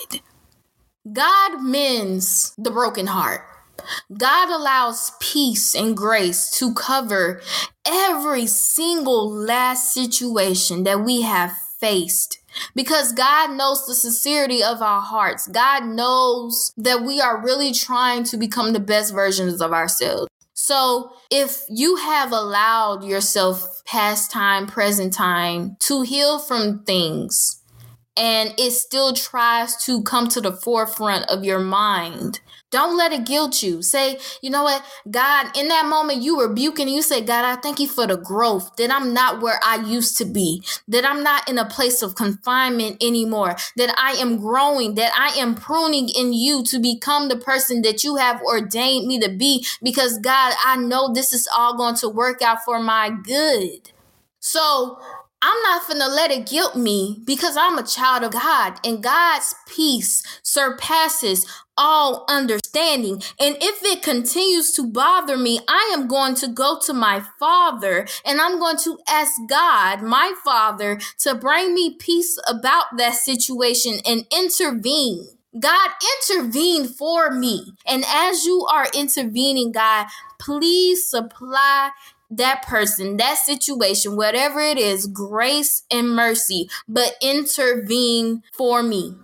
God 1.13 1.63
mends 1.63 2.55
the 2.57 2.71
broken 2.71 3.09
heart. 3.09 3.45
God 4.17 4.49
allows 4.51 5.13
peace 5.21 5.75
and 5.75 5.97
grace 5.97 6.51
to 6.59 6.75
cover 6.75 7.41
every 7.85 8.47
single 8.47 9.31
last 9.31 9.93
situation 9.93 10.85
that 10.85 11.05
we 11.05 11.23
have 11.23 11.53
faced 11.81 12.39
because 12.75 13.13
God 13.13 13.51
knows 13.57 13.87
the 13.87 13.95
sincerity 13.95 14.63
of 14.63 14.83
our 14.83 15.01
hearts. 15.01 15.47
God 15.49 15.85
knows 15.85 16.73
that 16.77 17.03
we 17.03 17.21
are 17.21 17.43
really 17.43 17.73
trying 17.73 18.25
to 18.25 18.37
become 18.37 18.73
the 18.73 18.81
best 18.81 19.13
versions 19.13 19.61
of 19.61 19.73
ourselves. 19.73 20.29
So, 20.55 21.13
if 21.31 21.63
you 21.69 21.97
have 21.97 22.33
allowed 22.33 23.05
yourself 23.05 23.83
past 23.85 24.31
time, 24.31 24.67
present 24.67 25.13
time 25.13 25.77
to 25.81 26.03
heal 26.03 26.39
from 26.39 26.83
things, 26.85 27.63
and 28.17 28.55
it 28.59 28.71
still 28.71 29.13
tries 29.13 29.77
to 29.85 30.03
come 30.03 30.29
to 30.29 30.41
the 30.41 30.53
forefront 30.53 31.29
of 31.29 31.45
your 31.45 31.59
mind, 31.59 32.41
don't 32.71 32.97
let 32.97 33.13
it 33.13 33.25
guilt 33.25 33.63
you. 33.63 33.83
Say, 33.83 34.19
you 34.43 34.51
know 34.51 34.65
what, 34.65 34.85
God, 35.11 35.57
in 35.57 35.69
that 35.69 35.87
moment 35.87 36.23
you 36.23 36.41
rebuking, 36.41 36.89
you 36.89 37.03
say, 37.03 37.21
God, 37.21 37.45
I 37.45 37.61
thank 37.61 37.79
you 37.79 37.89
for 37.89 38.07
the 38.07 38.17
growth, 38.17 38.75
that 38.77 38.91
I'm 38.91 39.15
not 39.15 39.41
where 39.41 39.61
I 39.65 39.77
used 39.77 40.17
to 40.19 40.25
be, 40.25 40.63
that 40.89 41.05
I'm 41.05 41.23
not 41.23 41.49
in 41.49 41.59
a 41.59 41.65
place 41.65 42.03
of 42.03 42.15
confinement 42.15 43.03
anymore, 43.03 43.57
that 43.77 43.95
I 43.99 44.13
am 44.13 44.39
growing, 44.39 44.95
that 44.97 45.13
I 45.17 45.39
am 45.39 45.55
pruning 45.55 46.09
in 46.09 46.33
you 46.33 46.65
to 46.65 46.79
become 46.79 47.29
the 47.29 47.37
person 47.37 47.83
that 47.83 48.05
you 48.05 48.17
have 48.17 48.43
ordained 48.43 49.07
me 49.07 49.19
to 49.21 49.29
be, 49.29 49.65
because 49.83 50.19
God, 50.19 50.55
I 50.65 50.77
know 50.77 51.13
this 51.13 51.33
is 51.33 51.49
all 51.57 51.77
going 51.77 51.97
to 51.97 52.09
work 52.09 52.43
out 52.43 52.65
for 52.65 52.81
my 52.81 53.11
good. 53.11 53.93
So 54.41 55.01
I'm 55.49 55.63
not 55.63 55.83
finna 55.85 56.09
let 56.09 56.33
it 56.33 56.49
guilt 56.49 56.75
me 56.75 57.23
because 57.25 57.57
I'm 57.57 57.79
a 57.79 57.87
child 57.87 58.25
of 58.25 58.33
God 58.33 58.81
and 58.85 59.01
God's 59.01 59.55
peace 59.69 60.25
surpasses 60.43 61.47
all 61.77 62.25
understanding. 62.29 63.23
And 63.39 63.57
if 63.61 63.81
it 63.85 64.03
continues 64.03 64.73
to 64.73 64.83
bother 64.83 65.37
me, 65.37 65.61
I 65.69 65.93
am 65.95 66.09
going 66.09 66.35
to 66.37 66.49
go 66.49 66.81
to 66.87 66.93
my 66.93 67.23
father 67.39 68.09
and 68.25 68.41
I'm 68.41 68.59
going 68.59 68.79
to 68.79 68.99
ask 69.09 69.35
God, 69.49 70.03
my 70.03 70.35
father, 70.45 70.99
to 71.21 71.37
bring 71.37 71.75
me 71.75 71.95
peace 71.95 72.37
about 72.49 72.97
that 72.97 73.15
situation 73.15 74.01
and 74.05 74.27
intervene. 74.37 75.29
God, 75.61 75.91
intervene 76.29 76.89
for 76.89 77.31
me. 77.31 77.73
And 77.87 78.05
as 78.09 78.45
you 78.45 78.67
are 78.73 78.89
intervening, 78.93 79.71
God, 79.71 80.07
please 80.41 81.09
supply 81.09 81.91
that 82.31 82.63
person, 82.67 83.17
that 83.17 83.39
situation, 83.39 84.17
whatever 84.17 84.61
it 84.61 84.79
is, 84.79 85.07
grace 85.07 85.83
and 85.91 86.11
mercy, 86.11 86.69
but 86.89 87.17
intervene 87.21 88.43
for 88.53 88.83
me. 88.83 89.17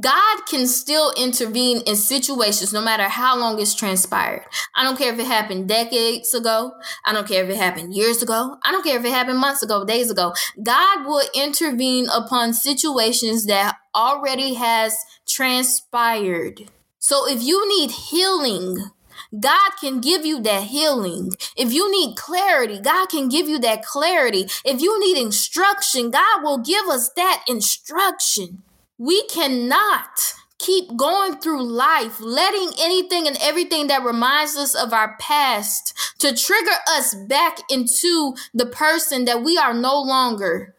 God 0.00 0.46
can 0.46 0.66
still 0.66 1.12
intervene 1.16 1.80
in 1.86 1.94
situations 1.94 2.72
no 2.72 2.82
matter 2.82 3.04
how 3.04 3.38
long 3.38 3.60
it's 3.60 3.74
transpired. 3.74 4.44
I 4.74 4.82
don't 4.82 4.98
care 4.98 5.12
if 5.12 5.20
it 5.20 5.26
happened 5.26 5.68
decades 5.68 6.34
ago. 6.34 6.72
I 7.06 7.12
don't 7.12 7.28
care 7.28 7.44
if 7.44 7.50
it 7.50 7.56
happened 7.56 7.94
years 7.94 8.20
ago. 8.20 8.56
I 8.64 8.72
don't 8.72 8.84
care 8.84 8.98
if 8.98 9.04
it 9.04 9.12
happened 9.12 9.38
months 9.38 9.62
ago, 9.62 9.84
days 9.84 10.10
ago. 10.10 10.32
God 10.60 11.06
will 11.06 11.22
intervene 11.32 12.08
upon 12.12 12.54
situations 12.54 13.46
that 13.46 13.76
already 13.94 14.54
has 14.54 14.96
transpired. 15.28 16.70
So 16.98 17.28
if 17.30 17.42
you 17.42 17.68
need 17.68 17.92
healing, 17.92 18.90
God 19.38 19.72
can 19.80 20.00
give 20.00 20.24
you 20.24 20.40
that 20.42 20.64
healing. 20.64 21.32
If 21.56 21.72
you 21.72 21.90
need 21.90 22.16
clarity, 22.16 22.80
God 22.80 23.08
can 23.08 23.28
give 23.28 23.48
you 23.48 23.58
that 23.60 23.84
clarity. 23.84 24.46
If 24.64 24.80
you 24.80 25.00
need 25.00 25.20
instruction, 25.20 26.10
God 26.10 26.42
will 26.42 26.58
give 26.58 26.86
us 26.86 27.10
that 27.16 27.44
instruction. 27.48 28.62
We 28.98 29.26
cannot 29.26 30.34
keep 30.58 30.96
going 30.96 31.36
through 31.36 31.62
life, 31.62 32.20
letting 32.20 32.70
anything 32.78 33.26
and 33.26 33.36
everything 33.40 33.88
that 33.88 34.04
reminds 34.04 34.56
us 34.56 34.74
of 34.74 34.92
our 34.92 35.16
past 35.18 35.92
to 36.20 36.34
trigger 36.34 36.76
us 36.88 37.14
back 37.14 37.58
into 37.68 38.34
the 38.54 38.66
person 38.66 39.24
that 39.26 39.42
we 39.42 39.58
are 39.58 39.74
no 39.74 40.00
longer. 40.00 40.73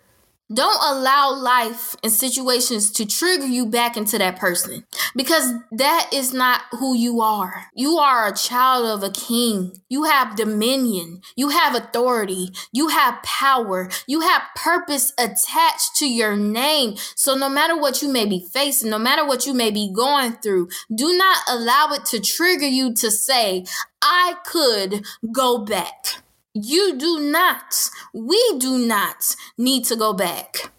Don't 0.54 0.96
allow 0.96 1.34
life 1.34 1.96
and 2.04 2.12
situations 2.12 2.92
to 2.92 3.06
trigger 3.08 3.48
you 3.48 3.66
back 3.66 3.98
into 3.98 4.20
that 4.20 4.38
person 4.38 4.86
because 5.16 5.52
that 5.72 6.12
is 6.14 6.34
not 6.34 6.62
who 6.74 6.96
you 6.96 7.20
are. 7.20 7.66
You 7.74 7.98
are 7.98 8.28
a 8.28 8.36
child 8.36 8.86
of 8.86 9.02
a 9.02 9.12
king. 9.12 9.74
You 9.90 10.04
have 10.04 10.36
dominion. 10.36 11.22
You 11.36 11.50
have 11.50 11.74
authority. 11.74 12.50
You 12.72 12.90
have 12.90 13.24
power. 13.24 13.90
You 14.08 14.22
have 14.22 14.44
purpose 14.56 15.14
attached 15.18 15.96
to 15.96 16.08
your 16.08 16.36
name. 16.36 16.96
So 17.16 17.34
no 17.34 17.50
matter 17.50 17.76
what 17.76 18.04
you 18.04 18.14
may 18.14 18.28
be 18.28 18.46
facing, 18.54 18.92
no 18.92 19.00
matter 19.00 19.26
what 19.26 19.48
you 19.48 19.54
may 19.56 19.72
be 19.72 19.92
going 19.92 20.34
through, 20.34 20.70
do 20.94 21.18
not 21.18 21.38
allow 21.50 21.90
it 21.94 22.06
to 22.06 22.20
trigger 22.20 22.68
you 22.68 22.94
to 22.94 23.10
say, 23.10 23.66
I 24.00 24.36
could 24.46 25.06
go 25.32 25.66
back. 25.66 26.22
You 26.58 26.98
do 26.98 27.20
not, 27.20 27.90
we 28.14 28.42
do 28.60 28.78
not 28.78 29.36
need 29.58 29.84
to 29.86 29.98
go 29.98 30.14
back. 30.14 30.72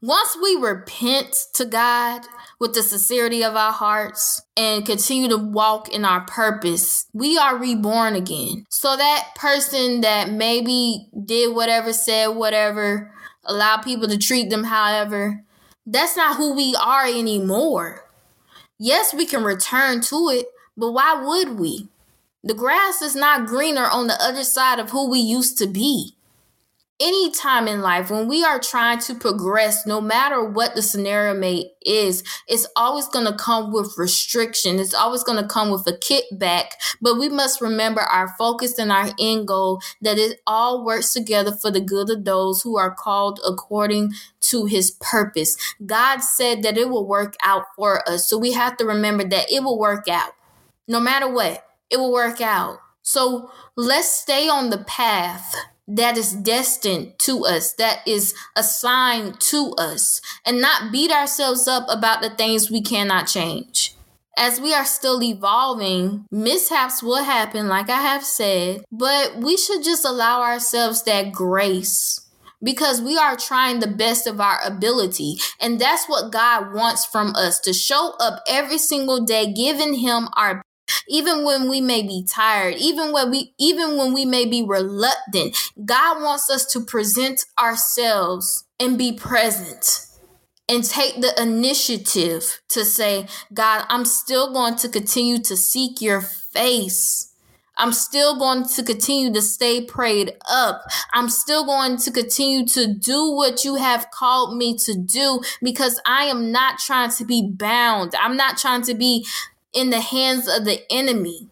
Once 0.00 0.38
we 0.40 0.54
repent 0.54 1.36
to 1.54 1.64
God 1.64 2.22
with 2.60 2.74
the 2.74 2.84
sincerity 2.84 3.42
of 3.42 3.56
our 3.56 3.72
hearts 3.72 4.40
and 4.56 4.86
continue 4.86 5.28
to 5.28 5.36
walk 5.36 5.88
in 5.88 6.04
our 6.04 6.20
purpose, 6.26 7.06
we 7.12 7.36
are 7.36 7.58
reborn 7.58 8.14
again. 8.14 8.64
So 8.70 8.96
that 8.96 9.30
person 9.34 10.02
that 10.02 10.30
maybe 10.30 11.08
did 11.24 11.52
whatever, 11.52 11.92
said 11.92 12.28
whatever, 12.28 13.12
allow 13.44 13.78
people 13.78 14.06
to 14.06 14.18
treat 14.18 14.50
them 14.50 14.62
however, 14.62 15.42
that's 15.84 16.16
not 16.16 16.36
who 16.36 16.54
we 16.54 16.76
are 16.80 17.06
anymore. 17.06 18.08
Yes, 18.78 19.12
we 19.12 19.26
can 19.26 19.42
return 19.42 20.00
to 20.02 20.28
it, 20.28 20.46
but 20.76 20.92
why 20.92 21.20
would 21.20 21.58
we? 21.58 21.88
The 22.44 22.54
grass 22.54 23.02
is 23.02 23.14
not 23.14 23.46
greener 23.46 23.84
on 23.84 24.08
the 24.08 24.20
other 24.20 24.42
side 24.42 24.80
of 24.80 24.90
who 24.90 25.08
we 25.08 25.20
used 25.20 25.58
to 25.58 25.68
be. 25.68 26.16
Any 26.98 27.30
time 27.30 27.68
in 27.68 27.80
life, 27.80 28.10
when 28.10 28.26
we 28.26 28.44
are 28.44 28.58
trying 28.58 28.98
to 29.00 29.14
progress, 29.14 29.86
no 29.86 30.00
matter 30.00 30.44
what 30.44 30.74
the 30.74 30.82
scenario 30.82 31.34
may 31.34 31.70
is, 31.84 32.24
it's 32.48 32.66
always 32.74 33.06
going 33.08 33.26
to 33.26 33.36
come 33.36 33.72
with 33.72 33.96
restriction. 33.96 34.80
It's 34.80 34.94
always 34.94 35.22
going 35.22 35.40
to 35.40 35.48
come 35.48 35.70
with 35.70 35.86
a 35.86 35.92
kickback. 35.92 36.72
But 37.00 37.16
we 37.16 37.28
must 37.28 37.60
remember 37.60 38.00
our 38.00 38.28
focus 38.36 38.76
and 38.76 38.90
our 38.90 39.10
end 39.20 39.46
goal 39.46 39.80
that 40.00 40.18
it 40.18 40.40
all 40.44 40.84
works 40.84 41.12
together 41.12 41.52
for 41.52 41.70
the 41.70 41.80
good 41.80 42.10
of 42.10 42.24
those 42.24 42.62
who 42.62 42.76
are 42.76 42.94
called 42.94 43.40
according 43.46 44.12
to 44.42 44.66
his 44.66 44.90
purpose. 44.90 45.56
God 45.86 46.22
said 46.22 46.62
that 46.64 46.76
it 46.76 46.88
will 46.88 47.06
work 47.06 47.36
out 47.42 47.66
for 47.76 48.08
us. 48.08 48.28
So 48.28 48.36
we 48.36 48.52
have 48.52 48.76
to 48.78 48.84
remember 48.84 49.24
that 49.24 49.50
it 49.50 49.62
will 49.62 49.78
work 49.78 50.08
out 50.08 50.32
no 50.88 51.00
matter 51.00 51.32
what 51.32 51.64
it 51.92 51.98
will 51.98 52.12
work 52.12 52.40
out. 52.40 52.78
So 53.02 53.50
let's 53.76 54.08
stay 54.08 54.48
on 54.48 54.70
the 54.70 54.78
path 54.78 55.54
that 55.88 56.16
is 56.16 56.32
destined 56.32 57.18
to 57.18 57.44
us, 57.44 57.74
that 57.74 58.00
is 58.06 58.34
assigned 58.56 59.40
to 59.40 59.74
us, 59.76 60.20
and 60.46 60.60
not 60.60 60.92
beat 60.92 61.10
ourselves 61.10 61.68
up 61.68 61.84
about 61.88 62.22
the 62.22 62.30
things 62.30 62.70
we 62.70 62.80
cannot 62.80 63.26
change. 63.26 63.94
As 64.38 64.60
we 64.60 64.72
are 64.72 64.86
still 64.86 65.22
evolving, 65.22 66.24
mishaps 66.30 67.02
will 67.02 67.22
happen, 67.24 67.68
like 67.68 67.90
I 67.90 68.00
have 68.00 68.24
said, 68.24 68.84
but 68.90 69.36
we 69.36 69.58
should 69.58 69.84
just 69.84 70.06
allow 70.06 70.40
ourselves 70.40 71.02
that 71.02 71.32
grace 71.32 72.20
because 72.62 73.02
we 73.02 73.18
are 73.18 73.36
trying 73.36 73.80
the 73.80 73.88
best 73.88 74.26
of 74.26 74.40
our 74.40 74.58
ability. 74.64 75.36
And 75.60 75.78
that's 75.78 76.06
what 76.06 76.32
God 76.32 76.72
wants 76.72 77.04
from 77.04 77.34
us 77.36 77.58
to 77.60 77.72
show 77.72 78.14
up 78.20 78.42
every 78.48 78.78
single 78.78 79.24
day, 79.24 79.52
giving 79.52 79.94
Him 79.94 80.28
our 80.34 80.62
even 81.08 81.44
when 81.44 81.68
we 81.68 81.80
may 81.80 82.02
be 82.02 82.24
tired 82.28 82.74
even 82.76 83.12
when 83.12 83.30
we 83.30 83.54
even 83.58 83.96
when 83.96 84.12
we 84.12 84.24
may 84.24 84.44
be 84.44 84.62
reluctant 84.62 85.56
god 85.84 86.22
wants 86.22 86.50
us 86.50 86.64
to 86.66 86.80
present 86.80 87.44
ourselves 87.58 88.64
and 88.78 88.98
be 88.98 89.12
present 89.12 90.06
and 90.68 90.84
take 90.84 91.20
the 91.20 91.40
initiative 91.40 92.60
to 92.68 92.84
say 92.84 93.26
god 93.52 93.84
i'm 93.88 94.04
still 94.04 94.52
going 94.52 94.76
to 94.76 94.88
continue 94.88 95.38
to 95.38 95.56
seek 95.56 96.00
your 96.00 96.20
face 96.20 97.32
I'm 97.76 97.92
still 97.92 98.38
going 98.38 98.64
to 98.68 98.82
continue 98.82 99.32
to 99.32 99.40
stay 99.40 99.84
prayed 99.84 100.36
up. 100.48 100.82
I'm 101.12 101.28
still 101.28 101.64
going 101.64 101.96
to 101.98 102.10
continue 102.10 102.66
to 102.66 102.92
do 102.92 103.32
what 103.32 103.64
you 103.64 103.76
have 103.76 104.10
called 104.10 104.56
me 104.56 104.76
to 104.84 104.94
do 104.94 105.40
because 105.62 106.00
I 106.06 106.24
am 106.24 106.52
not 106.52 106.78
trying 106.78 107.10
to 107.12 107.24
be 107.24 107.50
bound. 107.50 108.14
I'm 108.14 108.36
not 108.36 108.58
trying 108.58 108.82
to 108.82 108.94
be 108.94 109.26
in 109.72 109.90
the 109.90 110.00
hands 110.00 110.48
of 110.48 110.64
the 110.64 110.80
enemy. 110.90 111.48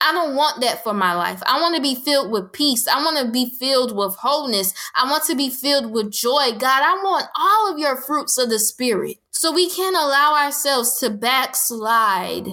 I 0.00 0.12
don't 0.12 0.34
want 0.34 0.60
that 0.62 0.82
for 0.82 0.92
my 0.92 1.14
life. 1.14 1.40
I 1.46 1.60
want 1.60 1.76
to 1.76 1.82
be 1.82 1.94
filled 1.94 2.32
with 2.32 2.52
peace. 2.52 2.88
I 2.88 3.04
want 3.04 3.18
to 3.18 3.30
be 3.30 3.50
filled 3.50 3.96
with 3.96 4.16
wholeness. 4.16 4.74
I 4.96 5.08
want 5.08 5.24
to 5.24 5.36
be 5.36 5.48
filled 5.48 5.92
with 5.92 6.10
joy. 6.10 6.52
God, 6.58 6.82
I 6.82 7.00
want 7.04 7.26
all 7.36 7.72
of 7.72 7.78
your 7.78 7.96
fruits 7.96 8.36
of 8.36 8.50
the 8.50 8.58
Spirit. 8.58 9.18
So 9.30 9.52
we 9.52 9.70
can't 9.70 9.94
allow 9.94 10.34
ourselves 10.34 10.98
to 10.98 11.10
backslide 11.10 12.48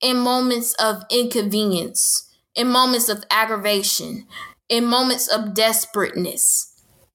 in 0.00 0.16
moments 0.18 0.74
of 0.74 1.04
inconvenience, 1.08 2.28
in 2.56 2.68
moments 2.68 3.08
of 3.08 3.24
aggravation, 3.30 4.26
in 4.68 4.84
moments 4.84 5.28
of 5.28 5.54
desperateness. 5.54 6.68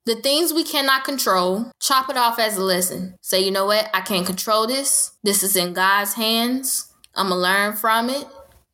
The 0.05 0.15
things 0.15 0.53
we 0.53 0.63
cannot 0.63 1.03
control, 1.03 1.73
chop 1.81 2.09
it 2.09 2.15
off 2.15 2.39
as 2.39 2.55
a 2.55 2.63
lesson. 2.63 3.17
Say, 3.21 3.41
you 3.41 3.51
know 3.51 3.65
what? 3.65 3.89
I 3.93 3.99
can't 3.99 4.25
control 4.25 4.65
this. 4.65 5.11
This 5.23 5.43
is 5.43 5.57
in 5.57 5.73
God's 5.73 6.13
hands. 6.13 6.93
I'm 7.17 7.29
to 7.29 7.35
learn 7.35 7.75
from 7.75 8.09
it, 8.09 8.25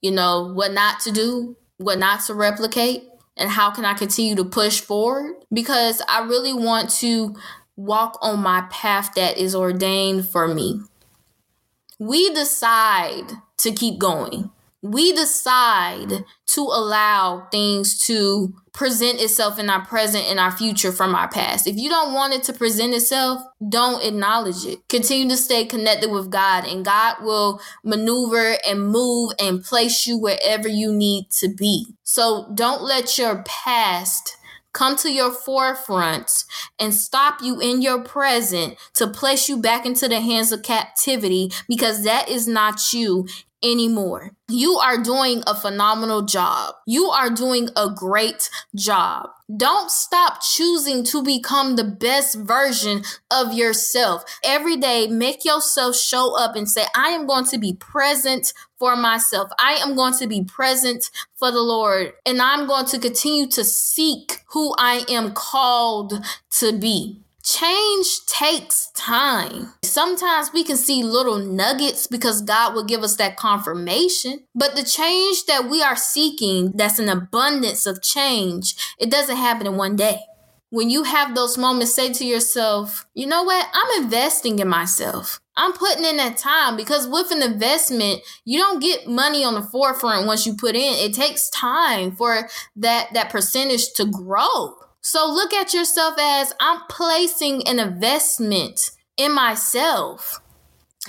you 0.02 0.12
know, 0.12 0.52
what 0.54 0.74
not 0.74 1.00
to 1.02 1.12
do, 1.12 1.58
what 1.78 1.98
not 1.98 2.22
to 2.26 2.34
replicate, 2.34 3.04
and 3.38 3.50
how 3.50 3.72
can 3.72 3.86
I 3.86 3.94
continue 3.94 4.36
to 4.36 4.46
push 4.46 4.82
forward? 4.82 5.36
Because 5.52 6.02
I 6.08 6.24
really 6.24 6.54
want 6.54 6.90
to 7.00 7.36
walk 7.76 8.20
on 8.22 8.40
my 8.42 8.68
path 8.70 9.16
that 9.16 9.38
is 9.38 9.56
ordained 9.56 10.28
for 10.28 10.48
me. 10.48 10.82
We 12.00 12.34
decide 12.34 13.32
to 13.58 13.72
keep 13.72 13.98
going 13.98 14.52
we 14.84 15.14
decide 15.14 16.26
to 16.46 16.62
allow 16.62 17.48
things 17.52 17.98
to 17.98 18.54
present 18.74 19.22
itself 19.22 19.58
in 19.58 19.70
our 19.70 19.86
present 19.86 20.26
and 20.26 20.40
our 20.40 20.52
future 20.52 20.92
from 20.92 21.16
our 21.16 21.30
past. 21.30 21.68
If 21.68 21.78
you 21.78 21.90
don't 21.90 22.14
want 22.14 22.34
it 22.34 22.44
to 22.44 22.54
present 22.54 22.94
itself, 22.94 23.42
don't 23.68 24.04
acknowledge 24.04 24.66
it. 24.66 24.88
Continue 24.90 25.30
to 25.30 25.38
stay 25.38 25.64
connected 25.64 26.12
with 26.12 26.30
God, 26.30 26.68
and 26.68 26.84
God 26.84 27.16
will 27.22 27.62
maneuver 27.84 28.58
and 28.68 28.88
move 28.88 29.32
and 29.40 29.64
place 29.64 30.06
you 30.06 30.18
wherever 30.18 30.68
you 30.68 30.92
need 30.92 31.32
to 31.40 31.48
be. 31.48 31.88
So 32.04 32.52
don't 32.54 32.82
let 32.82 33.18
your 33.18 33.42
past 33.44 34.36
come 34.74 34.98
to 34.98 35.12
your 35.12 35.32
forefront 35.32 36.44
and 36.80 36.94
stop 36.94 37.42
you 37.42 37.60
in 37.62 37.82
your 37.82 38.04
present 38.04 38.76
to 38.96 39.08
place 39.08 39.48
you 39.48 39.58
back 39.58 39.86
into 39.86 40.08
the 40.08 40.20
hands 40.20 40.52
of 40.52 40.64
captivity 40.64 41.52
because 41.68 42.04
that 42.04 42.28
is 42.28 42.48
not 42.48 42.92
you 42.92 43.28
anymore. 43.64 44.32
You 44.50 44.74
are 44.74 45.02
doing 45.02 45.42
a 45.48 45.56
phenomenal 45.56 46.24
job. 46.24 46.76
You 46.86 47.06
are 47.06 47.30
doing 47.30 47.70
a 47.76 47.90
great 47.90 48.50
job. 48.76 49.30
Don't 49.56 49.90
stop 49.90 50.42
choosing 50.42 51.04
to 51.06 51.24
become 51.24 51.76
the 51.76 51.84
best 51.84 52.36
version 52.36 53.04
of 53.32 53.54
yourself. 53.54 54.24
Every 54.44 54.78
day, 54.78 55.08
make 55.08 55.46
yourself 55.46 55.96
show 55.96 56.38
up 56.38 56.56
and 56.56 56.70
say, 56.70 56.84
I 56.96 57.10
am 57.10 57.26
going 57.26 57.46
to 57.46 57.58
be 57.58 57.74
present 57.74 58.54
for 58.78 58.96
myself. 58.96 59.50
I 59.60 59.74
am 59.76 59.96
going 59.96 60.14
to 60.16 60.28
be 60.28 60.44
present 60.44 61.10
for 61.36 61.52
the 61.52 61.62
Lord. 61.62 62.14
And 62.26 62.42
I'm 62.42 62.68
going 62.68 62.86
to 62.88 63.00
continue 63.00 63.48
to 63.48 63.64
seek 63.64 64.40
who 64.52 64.74
I 64.78 65.06
am 65.10 65.34
called 65.34 66.14
to 66.60 66.78
be. 66.78 67.23
Change 67.44 68.26
takes 68.26 68.90
time. 68.96 69.74
Sometimes 69.84 70.54
we 70.54 70.64
can 70.64 70.78
see 70.78 71.04
little 71.04 71.38
nuggets 71.38 72.08
because 72.08 72.42
God 72.42 72.74
will 72.74 72.86
give 72.86 73.04
us 73.04 73.18
that 73.18 73.36
confirmation. 73.36 74.46
But 74.56 74.78
the 74.78 74.84
change 74.84 75.46
that 75.48 75.70
we 75.70 75.84
are 75.84 75.98
seeking, 75.98 76.72
that's 76.74 77.00
an 77.00 77.10
abundance 77.10 77.86
of 77.86 78.02
change, 78.02 78.76
it 78.98 79.12
doesn't 79.12 79.36
happen 79.36 79.68
in 79.68 79.76
one 79.76 79.98
day. 79.98 80.20
When 80.70 80.90
you 80.90 81.04
have 81.04 81.36
those 81.36 81.58
moments, 81.58 81.94
say 81.94 82.14
to 82.14 82.26
yourself, 82.26 83.06
you 83.14 83.28
know 83.28 83.44
what? 83.44 83.68
I'm 83.74 84.04
investing 84.04 84.60
in 84.60 84.70
myself. 84.70 85.42
I'm 85.58 85.74
putting 85.74 86.06
in 86.06 86.16
that 86.18 86.38
time 86.38 86.78
because 86.78 87.10
with 87.10 87.30
an 87.32 87.44
investment, 87.44 88.22
you 88.46 88.58
don't 88.58 88.82
get 88.82 89.06
money 89.06 89.44
on 89.44 89.54
the 89.54 89.62
forefront 89.62 90.26
once 90.26 90.48
you 90.48 90.56
put 90.56 90.76
in. 90.76 90.94
It 90.94 91.14
takes 91.14 91.50
time 91.50 92.14
for 92.14 92.48
that, 92.78 93.14
that 93.14 93.30
percentage 93.30 93.92
to 93.96 94.06
grow. 94.06 94.76
So 95.06 95.30
look 95.30 95.54
at 95.54 95.74
yourself 95.74 96.16
as 96.18 96.54
I'm 96.62 96.80
placing 96.90 97.68
an 97.68 97.78
investment 97.78 98.92
in 99.18 99.34
myself. 99.34 100.40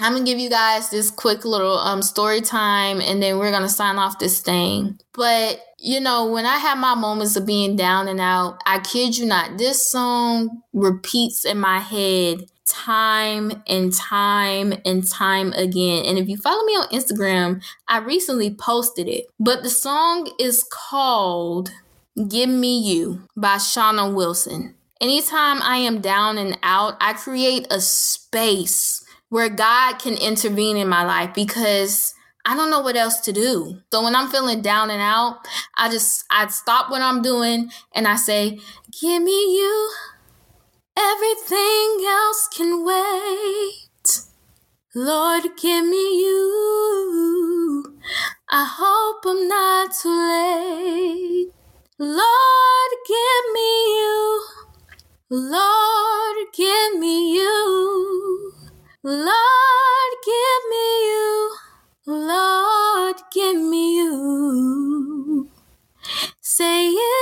I'm 0.00 0.14
gonna 0.14 0.24
give 0.24 0.40
you 0.40 0.50
guys 0.50 0.90
this 0.90 1.12
quick 1.12 1.44
little 1.44 1.78
um 1.78 2.02
story 2.02 2.40
time 2.40 3.00
and 3.00 3.22
then 3.22 3.38
we're 3.38 3.52
gonna 3.52 3.68
sign 3.68 3.96
off 3.96 4.18
this 4.18 4.40
thing. 4.40 4.98
But 5.12 5.60
you 5.78 6.00
know, 6.00 6.26
when 6.26 6.44
I 6.44 6.56
have 6.56 6.76
my 6.76 6.96
moments 6.96 7.36
of 7.36 7.46
being 7.46 7.76
down 7.76 8.08
and 8.08 8.20
out, 8.20 8.58
I 8.66 8.80
kid 8.80 9.16
you 9.16 9.26
not, 9.26 9.58
this 9.58 9.88
song 9.88 10.62
repeats 10.72 11.44
in 11.44 11.58
my 11.58 11.78
head 11.78 12.46
time 12.66 13.62
and 13.68 13.92
time 13.92 14.74
and 14.84 15.08
time 15.08 15.52
again. 15.52 16.04
And 16.04 16.18
if 16.18 16.28
you 16.28 16.36
follow 16.36 16.64
me 16.64 16.72
on 16.72 16.88
Instagram, 16.88 17.62
I 17.86 17.98
recently 17.98 18.52
posted 18.52 19.06
it. 19.06 19.26
But 19.38 19.62
the 19.62 19.70
song 19.70 20.32
is 20.40 20.66
called 20.68 21.70
Give 22.16 22.48
Me 22.48 22.78
You 22.78 23.26
by 23.36 23.56
Shana 23.56 24.14
Wilson. 24.14 24.76
Anytime 25.00 25.60
I 25.60 25.78
am 25.78 26.00
down 26.00 26.38
and 26.38 26.56
out, 26.62 26.96
I 27.00 27.12
create 27.12 27.66
a 27.72 27.80
space 27.80 29.04
where 29.30 29.48
God 29.48 29.98
can 29.98 30.14
intervene 30.14 30.76
in 30.76 30.86
my 30.86 31.04
life 31.04 31.34
because 31.34 32.14
I 32.46 32.54
don't 32.54 32.70
know 32.70 32.82
what 32.82 32.94
else 32.94 33.18
to 33.22 33.32
do. 33.32 33.80
So 33.92 34.04
when 34.04 34.14
I'm 34.14 34.28
feeling 34.28 34.62
down 34.62 34.90
and 34.90 35.02
out, 35.02 35.38
I 35.76 35.90
just 35.90 36.24
I 36.30 36.46
stop 36.46 36.88
what 36.88 37.02
I'm 37.02 37.20
doing 37.20 37.72
and 37.92 38.06
I 38.06 38.14
say, 38.14 38.60
"Give 39.00 39.20
me 39.20 39.56
you. 39.58 39.90
Everything 40.96 42.06
else 42.06 42.48
can 42.56 42.84
wait. 42.84 44.20
Lord, 44.94 45.56
give 45.60 45.84
me 45.84 46.20
you. 46.22 47.98
I 48.48 48.64
hope 48.64 49.24
I'm 49.26 49.48
not 49.48 49.92
too 50.00 50.10
late." 50.10 51.63
Lord, 51.98 52.92
give 53.08 53.54
me 53.54 53.96
you. 53.96 54.42
Lord, 55.30 56.36
give 56.56 56.98
me 57.00 57.34
you. 57.34 58.52
Lord, 59.02 60.12
give 60.24 60.62
me 60.70 61.06
you. 61.08 61.56
Lord, 62.06 63.16
give 63.32 63.56
me 63.56 63.96
you. 63.96 65.50
Say 66.42 66.88
it's 66.88 67.13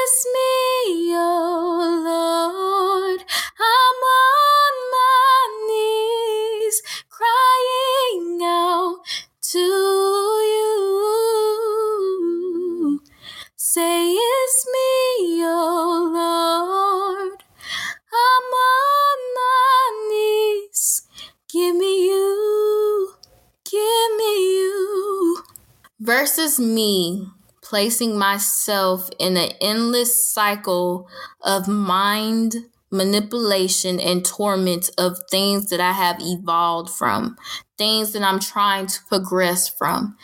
Versus 26.52 26.66
me 26.66 27.28
placing 27.62 28.18
myself 28.18 29.08
in 29.18 29.38
an 29.38 29.52
endless 29.62 30.22
cycle 30.22 31.08
of 31.40 31.66
mind 31.66 32.56
manipulation 32.90 33.98
and 33.98 34.22
torment 34.22 34.90
of 34.98 35.18
things 35.30 35.70
that 35.70 35.80
I 35.80 35.92
have 35.92 36.16
evolved 36.20 36.90
from, 36.90 37.36
things 37.78 38.12
that 38.12 38.22
I'm 38.22 38.38
trying 38.38 38.86
to 38.88 38.98
progress 39.08 39.66
from. 39.66 40.18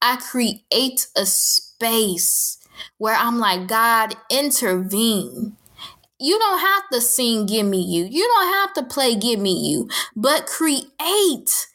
I 0.00 0.18
create 0.18 1.08
a 1.16 1.26
space 1.26 2.58
where 2.98 3.16
I'm 3.16 3.40
like, 3.40 3.66
God, 3.66 4.14
intervene. 4.30 5.56
You 6.20 6.38
don't 6.38 6.60
have 6.60 6.84
to 6.92 7.00
sing 7.00 7.46
Give 7.46 7.66
Me 7.66 7.80
You. 7.80 8.04
You 8.04 8.28
don't 8.28 8.52
have 8.52 8.72
to 8.74 8.84
play 8.84 9.16
Give 9.16 9.40
Me 9.40 9.52
You, 9.68 9.88
but 10.14 10.46
create 10.46 11.66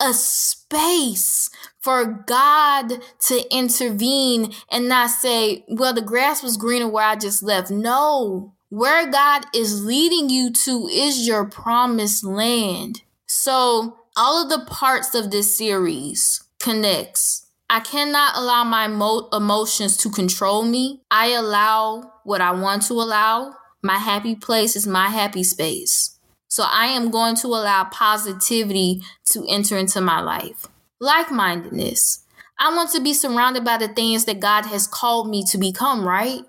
a 0.00 0.12
space 0.12 1.50
for 1.86 2.24
God 2.26 2.94
to 3.28 3.54
intervene 3.56 4.52
and 4.72 4.88
not 4.88 5.08
say, 5.08 5.64
well, 5.68 5.94
the 5.94 6.02
grass 6.02 6.42
was 6.42 6.56
greener 6.56 6.88
where 6.88 7.06
I 7.06 7.14
just 7.14 7.44
left. 7.44 7.70
No, 7.70 8.54
where 8.70 9.08
God 9.08 9.44
is 9.54 9.84
leading 9.84 10.28
you 10.28 10.52
to 10.64 10.88
is 10.88 11.28
your 11.28 11.44
promised 11.44 12.24
land. 12.24 13.02
So, 13.28 13.98
all 14.16 14.42
of 14.42 14.48
the 14.48 14.66
parts 14.66 15.14
of 15.14 15.30
this 15.30 15.56
series 15.56 16.42
connects. 16.58 17.46
I 17.70 17.78
cannot 17.78 18.36
allow 18.36 18.64
my 18.64 18.88
mo- 18.88 19.28
emotions 19.32 19.96
to 19.98 20.10
control 20.10 20.64
me. 20.64 21.02
I 21.08 21.28
allow 21.28 22.14
what 22.24 22.40
I 22.40 22.50
want 22.50 22.82
to 22.86 22.94
allow. 22.94 23.54
My 23.80 23.98
happy 23.98 24.34
place 24.34 24.74
is 24.74 24.88
my 24.88 25.10
happy 25.10 25.44
space. 25.44 26.18
So 26.48 26.64
I 26.68 26.86
am 26.86 27.12
going 27.12 27.36
to 27.36 27.46
allow 27.46 27.84
positivity 27.84 29.02
to 29.26 29.46
enter 29.48 29.76
into 29.76 30.00
my 30.00 30.20
life. 30.20 30.66
Like 31.00 31.30
mindedness. 31.30 32.24
I 32.58 32.74
want 32.74 32.90
to 32.92 33.02
be 33.02 33.12
surrounded 33.12 33.64
by 33.64 33.76
the 33.76 33.88
things 33.88 34.24
that 34.24 34.40
God 34.40 34.66
has 34.66 34.86
called 34.86 35.28
me 35.28 35.44
to 35.50 35.58
become, 35.58 36.06
right? 36.06 36.42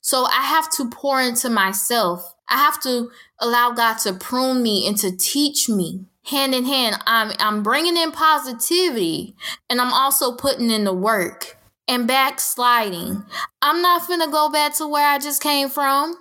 So 0.00 0.24
I 0.26 0.42
have 0.42 0.70
to 0.72 0.88
pour 0.88 1.20
into 1.20 1.50
myself. 1.50 2.34
I 2.48 2.58
have 2.58 2.80
to 2.82 3.10
allow 3.40 3.72
God 3.72 3.98
to 3.98 4.12
prune 4.12 4.62
me 4.62 4.86
and 4.86 4.96
to 4.98 5.16
teach 5.16 5.68
me. 5.68 6.06
Hand 6.24 6.54
in 6.54 6.64
hand, 6.64 6.96
I'm, 7.06 7.32
I'm 7.38 7.62
bringing 7.62 7.96
in 7.96 8.12
positivity 8.12 9.34
and 9.70 9.80
I'm 9.80 9.92
also 9.92 10.36
putting 10.36 10.70
in 10.70 10.84
the 10.84 10.92
work 10.92 11.56
and 11.88 12.06
backsliding. 12.06 13.24
I'm 13.62 13.82
not 13.82 14.06
to 14.20 14.30
go 14.30 14.50
back 14.50 14.76
to 14.76 14.86
where 14.86 15.08
I 15.08 15.18
just 15.18 15.42
came 15.42 15.70
from 15.70 16.14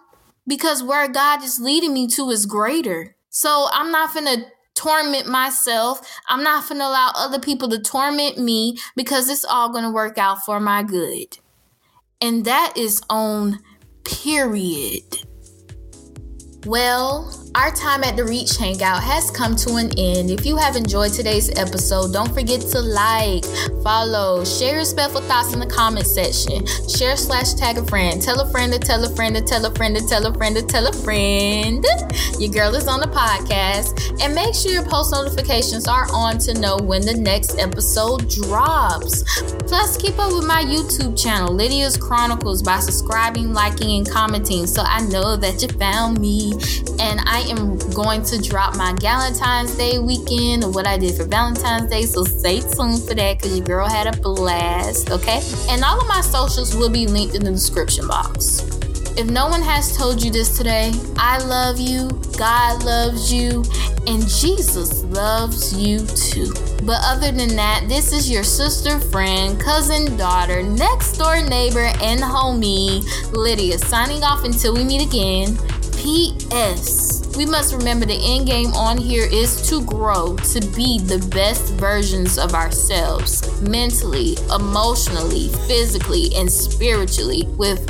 because 0.47 0.81
where 0.81 1.09
God 1.09 1.43
is 1.43 1.59
leading 1.59 1.93
me 1.93 2.07
to 2.07 2.29
is 2.29 2.45
greater. 2.45 3.15
So 3.29 3.67
I'm 3.71 3.91
not 3.91 4.13
to 4.25 4.45
torment 4.77 5.27
myself. 5.27 5.99
I'm 6.27 6.43
not 6.43 6.67
going 6.69 6.79
to 6.79 6.87
allow 6.87 7.11
other 7.15 7.39
people 7.39 7.67
to 7.69 7.79
torment 7.79 8.37
me 8.37 8.77
because 8.95 9.29
it's 9.29 9.43
all 9.43 9.69
going 9.69 9.83
to 9.83 9.89
work 9.89 10.17
out 10.17 10.45
for 10.45 10.59
my 10.59 10.83
good. 10.83 11.37
And 12.21 12.45
that 12.45 12.73
is 12.77 13.01
on 13.09 13.59
period. 14.03 15.03
Well, 16.65 17.31
our 17.57 17.71
time 17.71 18.03
at 18.03 18.15
the 18.15 18.23
Reach 18.23 18.55
Hangout 18.55 19.01
has 19.01 19.31
come 19.31 19.55
to 19.55 19.77
an 19.77 19.89
end. 19.97 20.29
If 20.29 20.45
you 20.45 20.57
have 20.57 20.75
enjoyed 20.75 21.11
today's 21.11 21.49
episode, 21.57 22.13
don't 22.13 22.31
forget 22.31 22.61
to 22.61 22.79
like, 22.79 23.43
follow, 23.83 24.45
share 24.45 24.75
your 24.75 24.85
spellful 24.85 25.21
thoughts 25.21 25.53
in 25.53 25.59
the 25.59 25.65
comment 25.65 26.05
section, 26.05 26.63
share 26.87 27.17
slash 27.17 27.55
tag 27.55 27.79
a 27.79 27.85
friend, 27.85 28.21
tell 28.21 28.39
a 28.41 28.51
friend 28.51 28.71
to 28.73 28.79
tell 28.79 29.03
a 29.03 29.15
friend 29.15 29.35
to 29.35 29.41
tell 29.41 29.65
a 29.65 29.73
friend 29.73 29.95
to 29.95 30.05
tell 30.05 30.27
a 30.27 30.33
friend 30.35 30.55
to 30.55 30.61
tell 30.61 30.85
a 30.85 30.93
friend. 30.93 31.83
Your 32.37 32.51
girl 32.51 32.75
is 32.75 32.87
on 32.87 32.99
the 32.99 33.07
podcast, 33.07 34.21
and 34.21 34.35
make 34.35 34.53
sure 34.53 34.71
your 34.71 34.85
post 34.85 35.11
notifications 35.11 35.87
are 35.87 36.05
on 36.13 36.37
to 36.39 36.53
know 36.59 36.77
when 36.77 37.01
the 37.01 37.15
next 37.15 37.57
episode 37.57 38.29
drops. 38.29 39.23
Plus, 39.63 39.97
keep 39.97 40.19
up 40.19 40.31
with 40.31 40.45
my 40.45 40.63
YouTube 40.63 41.19
channel, 41.19 41.51
Lydia's 41.51 41.97
Chronicles, 41.97 42.61
by 42.61 42.79
subscribing, 42.79 43.51
liking, 43.51 43.97
and 43.97 44.07
commenting 44.07 44.67
so 44.67 44.83
I 44.85 45.01
know 45.07 45.35
that 45.37 45.63
you 45.63 45.69
found 45.79 46.19
me 46.19 46.53
and 46.99 47.19
I 47.25 47.46
am 47.49 47.77
going 47.93 48.23
to 48.23 48.41
drop 48.41 48.75
my 48.75 48.93
Valentine's 49.01 49.75
Day 49.75 49.99
weekend 49.99 50.63
of 50.63 50.75
what 50.75 50.87
I 50.87 50.97
did 50.97 51.15
for 51.15 51.25
Valentine's 51.25 51.89
Day. 51.89 52.03
So 52.03 52.23
stay 52.23 52.61
tuned 52.61 53.03
for 53.03 53.15
that 53.15 53.37
because 53.37 53.57
your 53.57 53.65
girl 53.65 53.87
had 53.87 54.07
a 54.07 54.19
blast, 54.21 55.11
okay? 55.11 55.41
And 55.69 55.83
all 55.83 55.99
of 55.99 56.07
my 56.07 56.21
socials 56.21 56.75
will 56.75 56.89
be 56.89 57.07
linked 57.07 57.35
in 57.35 57.43
the 57.43 57.51
description 57.51 58.07
box. 58.07 58.61
If 59.17 59.27
no 59.31 59.47
one 59.47 59.63
has 59.63 59.97
told 59.97 60.21
you 60.21 60.29
this 60.29 60.55
today, 60.55 60.91
I 61.17 61.39
love 61.39 61.79
you, 61.79 62.07
God 62.37 62.83
loves 62.83 63.33
you, 63.33 63.63
and 64.05 64.21
Jesus 64.27 65.03
loves 65.05 65.75
you 65.75 66.05
too. 66.05 66.53
But 66.83 66.99
other 67.03 67.31
than 67.31 67.55
that, 67.55 67.85
this 67.87 68.13
is 68.13 68.29
your 68.29 68.43
sister, 68.43 68.99
friend, 68.99 69.59
cousin, 69.59 70.15
daughter, 70.17 70.61
next 70.61 71.17
door 71.17 71.41
neighbor, 71.41 71.91
and 71.99 72.21
homie, 72.21 73.03
Lydia, 73.33 73.79
signing 73.79 74.21
off 74.23 74.45
until 74.45 74.75
we 74.75 74.83
meet 74.83 75.01
again. 75.01 75.57
P.S. 76.07 77.35
We 77.35 77.45
must 77.45 77.73
remember 77.73 78.05
the 78.05 78.17
end 78.17 78.47
game 78.47 78.71
on 78.75 78.97
here 78.97 79.27
is 79.29 79.61
to 79.69 79.83
grow 79.83 80.37
to 80.37 80.61
be 80.73 80.99
the 80.99 81.19
best 81.35 81.73
versions 81.73 82.37
of 82.37 82.53
ourselves 82.53 83.61
mentally, 83.61 84.37
emotionally, 84.55 85.49
physically, 85.67 86.29
and 86.37 86.49
spiritually 86.49 87.43
with 87.57 87.85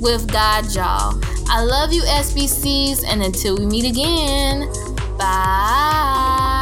with 0.00 0.26
God, 0.32 0.74
y'all. 0.74 1.20
I 1.46 1.62
love 1.62 1.92
you, 1.92 2.02
SBCs, 2.02 3.04
and 3.06 3.22
until 3.22 3.56
we 3.56 3.66
meet 3.66 3.84
again, 3.84 4.68
bye. 5.16 6.53